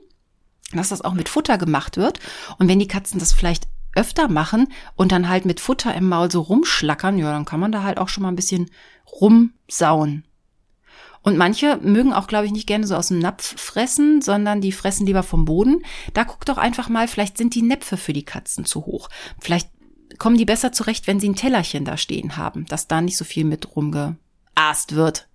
[0.71, 2.19] dass das auch mit Futter gemacht wird.
[2.59, 6.31] Und wenn die Katzen das vielleicht öfter machen und dann halt mit Futter im Maul
[6.31, 8.69] so rumschlackern, ja, dann kann man da halt auch schon mal ein bisschen
[9.19, 10.25] rumsauen.
[11.21, 14.71] Und manche mögen auch, glaube ich, nicht gerne so aus dem Napf fressen, sondern die
[14.71, 15.83] fressen lieber vom Boden.
[16.13, 19.09] Da guckt doch einfach mal, vielleicht sind die Näpfe für die Katzen zu hoch.
[19.39, 19.69] Vielleicht
[20.19, 23.25] kommen die besser zurecht, wenn sie ein Tellerchen da stehen haben, dass da nicht so
[23.25, 25.27] viel mit rumgeast wird.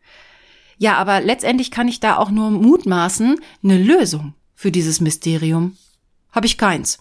[0.79, 5.77] Ja, aber letztendlich kann ich da auch nur mutmaßen, eine Lösung für dieses Mysterium
[6.33, 6.99] habe ich keins.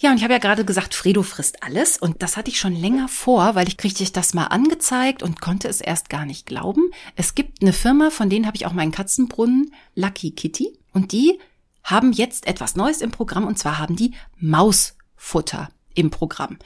[0.00, 2.74] Ja, und ich habe ja gerade gesagt, Fredo frisst alles und das hatte ich schon
[2.74, 6.92] länger vor, weil ich kriegte das mal angezeigt und konnte es erst gar nicht glauben.
[7.16, 11.40] Es gibt eine Firma, von denen habe ich auch meinen Katzenbrunnen, Lucky Kitty, und die
[11.82, 16.58] haben jetzt etwas Neues im Programm und zwar haben die Mausfutter im Programm.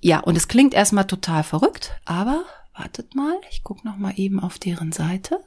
[0.00, 4.38] Ja, und es klingt erstmal total verrückt, aber wartet mal, ich guck noch mal eben
[4.38, 5.40] auf deren Seite.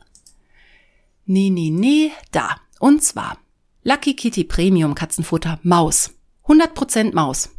[1.25, 2.57] Nee, nee, nee, da.
[2.79, 3.37] Und zwar
[3.83, 6.18] Lucky Kitty Premium Katzenfutter Maus.
[6.49, 7.49] 100% Maus.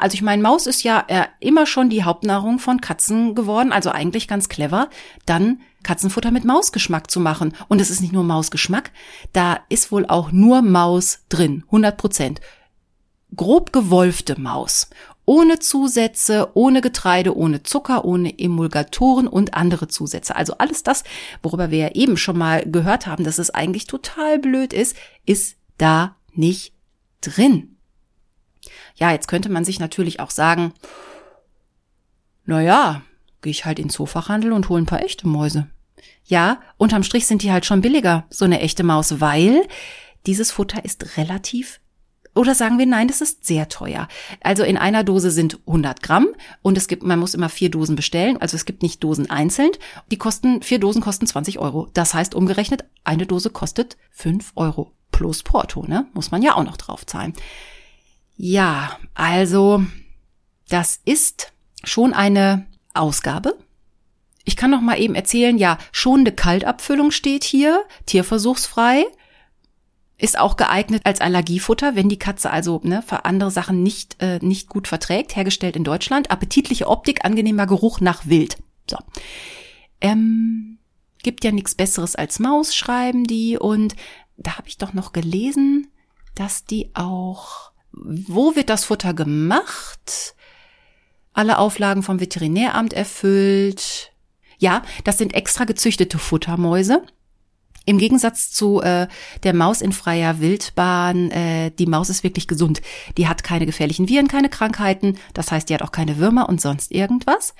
[0.00, 3.90] Also ich meine, Maus ist ja äh, immer schon die Hauptnahrung von Katzen geworden, also
[3.90, 4.88] eigentlich ganz clever,
[5.26, 7.54] dann Katzenfutter mit Mausgeschmack zu machen.
[7.68, 8.92] Und es ist nicht nur Mausgeschmack,
[9.34, 12.40] da ist wohl auch nur Maus drin, 100 Prozent.
[13.36, 14.88] Grob gewolfte Maus.
[15.26, 20.34] Ohne Zusätze, ohne Getreide, ohne Zucker, ohne Emulgatoren und andere Zusätze.
[20.34, 21.04] Also alles das,
[21.42, 25.56] worüber wir ja eben schon mal gehört haben, dass es eigentlich total blöd ist, ist
[25.76, 26.72] da nicht
[27.20, 27.76] drin.
[29.00, 30.72] Ja, jetzt könnte man sich natürlich auch sagen,
[32.44, 33.02] na ja,
[33.42, 35.68] gehe ich halt in den Zoofachhandel und hole ein paar echte Mäuse.
[36.24, 39.66] Ja, unterm Strich sind die halt schon billiger, so eine echte Maus, weil
[40.26, 41.80] dieses Futter ist relativ
[42.34, 44.06] oder sagen wir nein, das ist sehr teuer.
[44.40, 46.28] Also in einer Dose sind 100 Gramm
[46.62, 48.36] und es gibt, man muss immer vier Dosen bestellen.
[48.40, 49.70] Also es gibt nicht Dosen einzeln.
[50.12, 51.88] Die kosten, vier Dosen kosten 20 Euro.
[51.92, 56.06] Das heißt umgerechnet, eine Dose kostet 5 Euro plus Porto, ne?
[56.12, 57.34] Muss man ja auch noch drauf zahlen.
[58.42, 59.84] Ja, also
[60.70, 61.52] das ist
[61.84, 63.58] schon eine Ausgabe.
[64.46, 69.04] Ich kann noch mal eben erzählen, ja, schonende Kaltabfüllung steht hier, tierversuchsfrei,
[70.16, 74.38] ist auch geeignet als Allergiefutter, wenn die Katze also ne, für andere Sachen nicht, äh,
[74.38, 76.30] nicht gut verträgt, hergestellt in Deutschland.
[76.30, 78.56] Appetitliche Optik, angenehmer Geruch nach Wild.
[78.88, 78.96] So.
[80.00, 80.78] Ähm,
[81.22, 83.58] gibt ja nichts Besseres als Maus, schreiben die.
[83.58, 83.96] Und
[84.38, 85.88] da habe ich doch noch gelesen,
[86.34, 90.34] dass die auch wo wird das Futter gemacht?
[91.32, 94.12] Alle Auflagen vom Veterinäramt erfüllt.
[94.58, 97.02] Ja, das sind extra gezüchtete Futtermäuse.
[97.86, 99.08] Im Gegensatz zu äh,
[99.42, 102.82] der Maus in freier Wildbahn, äh, die Maus ist wirklich gesund.
[103.16, 106.60] Die hat keine gefährlichen Viren, keine Krankheiten, das heißt, die hat auch keine Würmer und
[106.60, 107.54] sonst irgendwas.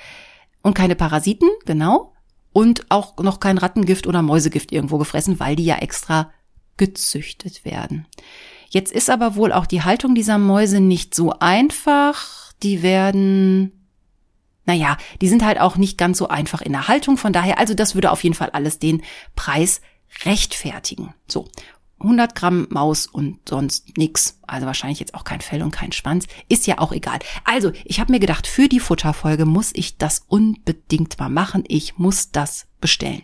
[0.63, 2.13] Und keine Parasiten, genau.
[2.53, 6.31] Und auch noch kein Rattengift oder Mäusegift irgendwo gefressen, weil die ja extra
[6.77, 8.07] gezüchtet werden.
[8.71, 12.53] Jetzt ist aber wohl auch die Haltung dieser Mäuse nicht so einfach.
[12.63, 13.87] Die werden,
[14.65, 17.17] naja, die sind halt auch nicht ganz so einfach in der Haltung.
[17.17, 19.03] Von daher, also das würde auf jeden Fall alles den
[19.35, 19.81] Preis
[20.25, 21.15] rechtfertigen.
[21.29, 21.49] So.
[21.99, 24.39] 100 Gramm Maus und sonst nix.
[24.47, 26.27] Also wahrscheinlich jetzt auch kein Fell und kein Schwanz.
[26.49, 27.19] Ist ja auch egal.
[27.45, 31.65] Also, ich habe mir gedacht, für die Futterfolge muss ich das unbedingt mal machen.
[31.69, 33.23] Ich muss das bestellen.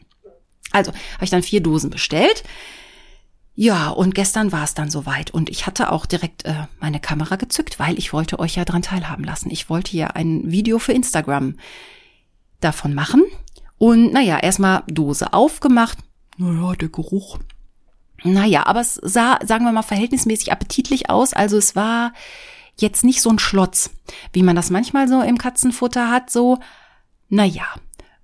[0.72, 2.44] Also, habe ich dann vier Dosen bestellt.
[3.58, 7.36] Ja, und gestern war es dann soweit und ich hatte auch direkt äh, meine Kamera
[7.36, 9.50] gezückt, weil ich wollte euch ja dran teilhaben lassen.
[9.50, 11.56] Ich wollte ja ein Video für Instagram
[12.60, 13.24] davon machen.
[13.78, 15.96] Und naja, erstmal Dose aufgemacht.
[16.36, 17.38] Naja, der Geruch.
[18.24, 21.32] Naja, aber es sah, sagen wir mal, verhältnismäßig appetitlich aus.
[21.32, 22.12] Also es war
[22.78, 23.90] jetzt nicht so ein Schlotz,
[24.34, 26.28] wie man das manchmal so im Katzenfutter hat.
[26.28, 26.58] So,
[27.30, 27.64] naja,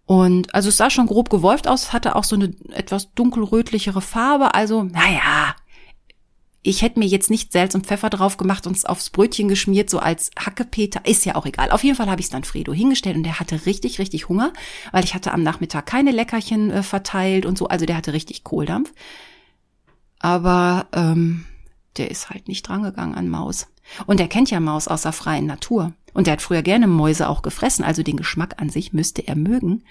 [0.06, 4.54] und also es sah schon grob gewolft aus, hatte auch so eine etwas dunkelrötlichere Farbe.
[4.54, 5.54] Also, naja,
[6.62, 9.90] ich hätte mir jetzt nicht Salz und Pfeffer drauf gemacht und es aufs Brötchen geschmiert,
[9.90, 11.04] so als Hackepeter.
[11.04, 11.70] Ist ja auch egal.
[11.70, 14.52] Auf jeden Fall habe ich es dann Fredo hingestellt und der hatte richtig, richtig Hunger,
[14.92, 17.66] weil ich hatte am Nachmittag keine Leckerchen äh, verteilt und so.
[17.68, 18.92] Also der hatte richtig Kohldampf.
[20.20, 21.46] Aber ähm,
[21.96, 23.68] der ist halt nicht drangegangen an Maus.
[24.06, 25.92] Und er kennt ja Maus aus der freien Natur.
[26.14, 29.36] Und er hat früher gerne Mäuse auch gefressen, also den Geschmack an sich müsste er
[29.36, 29.84] mögen.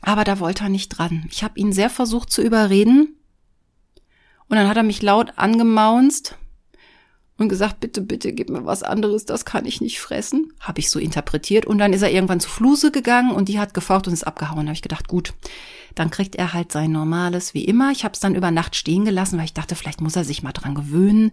[0.00, 1.26] Aber da wollte er nicht dran.
[1.30, 3.16] Ich habe ihn sehr versucht zu überreden.
[4.48, 6.36] Und dann hat er mich laut angemaunzt
[7.38, 10.52] und gesagt, bitte, bitte, gib mir was anderes, das kann ich nicht fressen.
[10.60, 11.66] Habe ich so interpretiert.
[11.66, 14.66] Und dann ist er irgendwann zu Fluse gegangen und die hat gefaucht und ist abgehauen.
[14.66, 15.34] Habe ich gedacht, gut,
[15.94, 17.90] dann kriegt er halt sein normales wie immer.
[17.90, 20.42] Ich habe es dann über Nacht stehen gelassen, weil ich dachte, vielleicht muss er sich
[20.42, 21.32] mal dran gewöhnen.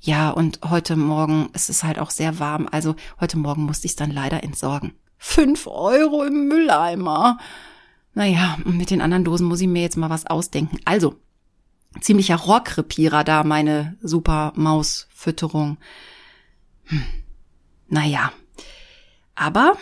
[0.00, 3.92] Ja, und heute Morgen, es ist halt auch sehr warm, also heute Morgen musste ich
[3.92, 4.92] es dann leider entsorgen.
[5.18, 7.38] Fünf Euro im Mülleimer.
[8.14, 10.78] Naja, mit den anderen Dosen muss ich mir jetzt mal was ausdenken.
[10.84, 11.16] Also,
[12.00, 15.78] ziemlicher Rohrkrepierer da, meine super Mausfütterung.
[16.84, 17.04] Hm.
[17.88, 18.32] Naja.
[19.34, 19.76] Aber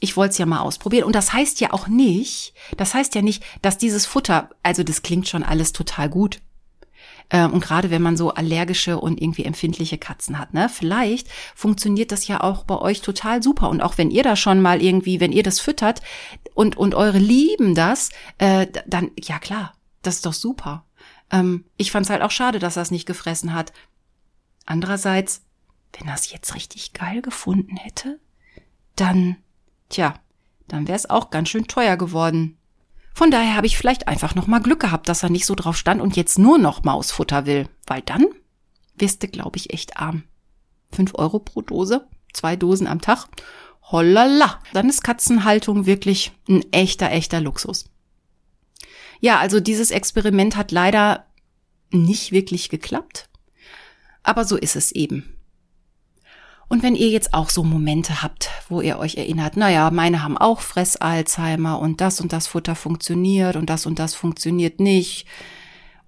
[0.00, 1.04] ich wollte es ja mal ausprobieren.
[1.04, 5.02] Und das heißt ja auch nicht, das heißt ja nicht, dass dieses Futter, also das
[5.02, 6.40] klingt schon alles total gut.
[7.30, 12.10] Ähm, und gerade wenn man so allergische und irgendwie empfindliche Katzen hat, ne, vielleicht funktioniert
[12.10, 13.70] das ja auch bei euch total super.
[13.70, 16.02] Und auch wenn ihr da schon mal irgendwie, wenn ihr das füttert
[16.54, 19.72] und, und eure lieben das, äh, dann, ja klar,
[20.02, 20.84] das ist doch super.
[21.30, 23.72] Ähm, ich fand's halt auch schade, dass er es nicht gefressen hat.
[24.66, 25.42] Andererseits,
[25.98, 28.20] wenn er es jetzt richtig geil gefunden hätte,
[28.96, 29.36] dann,
[29.88, 30.14] tja,
[30.68, 32.56] dann wäre es auch ganz schön teuer geworden.
[33.14, 35.76] Von daher habe ich vielleicht einfach noch mal Glück gehabt, dass er nicht so drauf
[35.76, 38.26] stand und jetzt nur noch Mausfutter will, weil dann
[38.96, 40.24] wirst du, glaube ich, echt arm.
[40.92, 43.26] Fünf Euro pro Dose, zwei Dosen am Tag.
[43.82, 44.60] Hollala.
[44.72, 47.90] Dann ist Katzenhaltung wirklich ein echter, echter Luxus.
[49.22, 51.26] Ja, also dieses Experiment hat leider
[51.92, 53.28] nicht wirklich geklappt.
[54.24, 55.38] Aber so ist es eben.
[56.68, 60.36] Und wenn ihr jetzt auch so Momente habt, wo ihr euch erinnert, naja, meine haben
[60.36, 65.28] auch Fress-Alzheimer und das und das Futter funktioniert und das und das funktioniert nicht.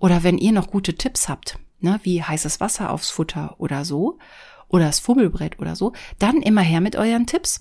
[0.00, 4.18] Oder wenn ihr noch gute Tipps habt, ne, wie heißes Wasser aufs Futter oder so,
[4.66, 7.60] oder das Fummelbrett oder so, dann immer her mit euren Tipps.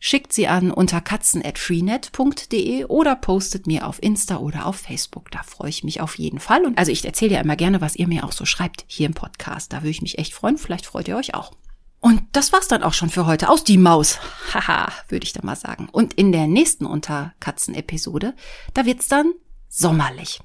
[0.00, 5.30] Schickt sie an unter katzen.freenet.de oder postet mir auf Insta oder auf Facebook.
[5.30, 6.64] Da freue ich mich auf jeden Fall.
[6.64, 9.14] Und also ich erzähle ja immer gerne, was ihr mir auch so schreibt hier im
[9.14, 9.72] Podcast.
[9.72, 10.56] Da würde ich mich echt freuen.
[10.56, 11.52] Vielleicht freut ihr euch auch.
[12.00, 13.48] Und das war's dann auch schon für heute.
[13.48, 14.18] Aus die Maus.
[14.54, 15.88] Haha, würde ich da mal sagen.
[15.90, 18.34] Und in der nächsten Unterkatzen-Episode,
[18.74, 19.32] da wird's dann
[19.68, 20.40] sommerlich.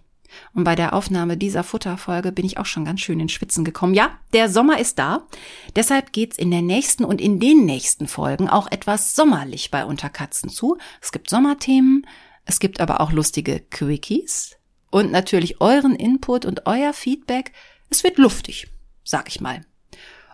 [0.53, 3.93] Und bei der Aufnahme dieser Futterfolge bin ich auch schon ganz schön in Schwitzen gekommen.
[3.93, 5.27] Ja, der Sommer ist da.
[5.75, 10.49] Deshalb geht's in der nächsten und in den nächsten Folgen auch etwas sommerlich bei Unterkatzen
[10.49, 10.77] zu.
[11.01, 12.05] Es gibt Sommerthemen,
[12.45, 14.57] es gibt aber auch lustige Quickies
[14.91, 17.51] und natürlich euren Input und euer Feedback.
[17.89, 18.67] Es wird luftig,
[19.03, 19.61] sag ich mal.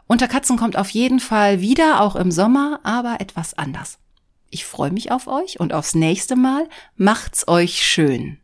[0.07, 3.99] Unterkatzen kommt auf jeden Fall wieder, auch im Sommer, aber etwas anders.
[4.49, 6.67] Ich freue mich auf euch und aufs nächste Mal.
[6.95, 8.39] Macht's euch schön.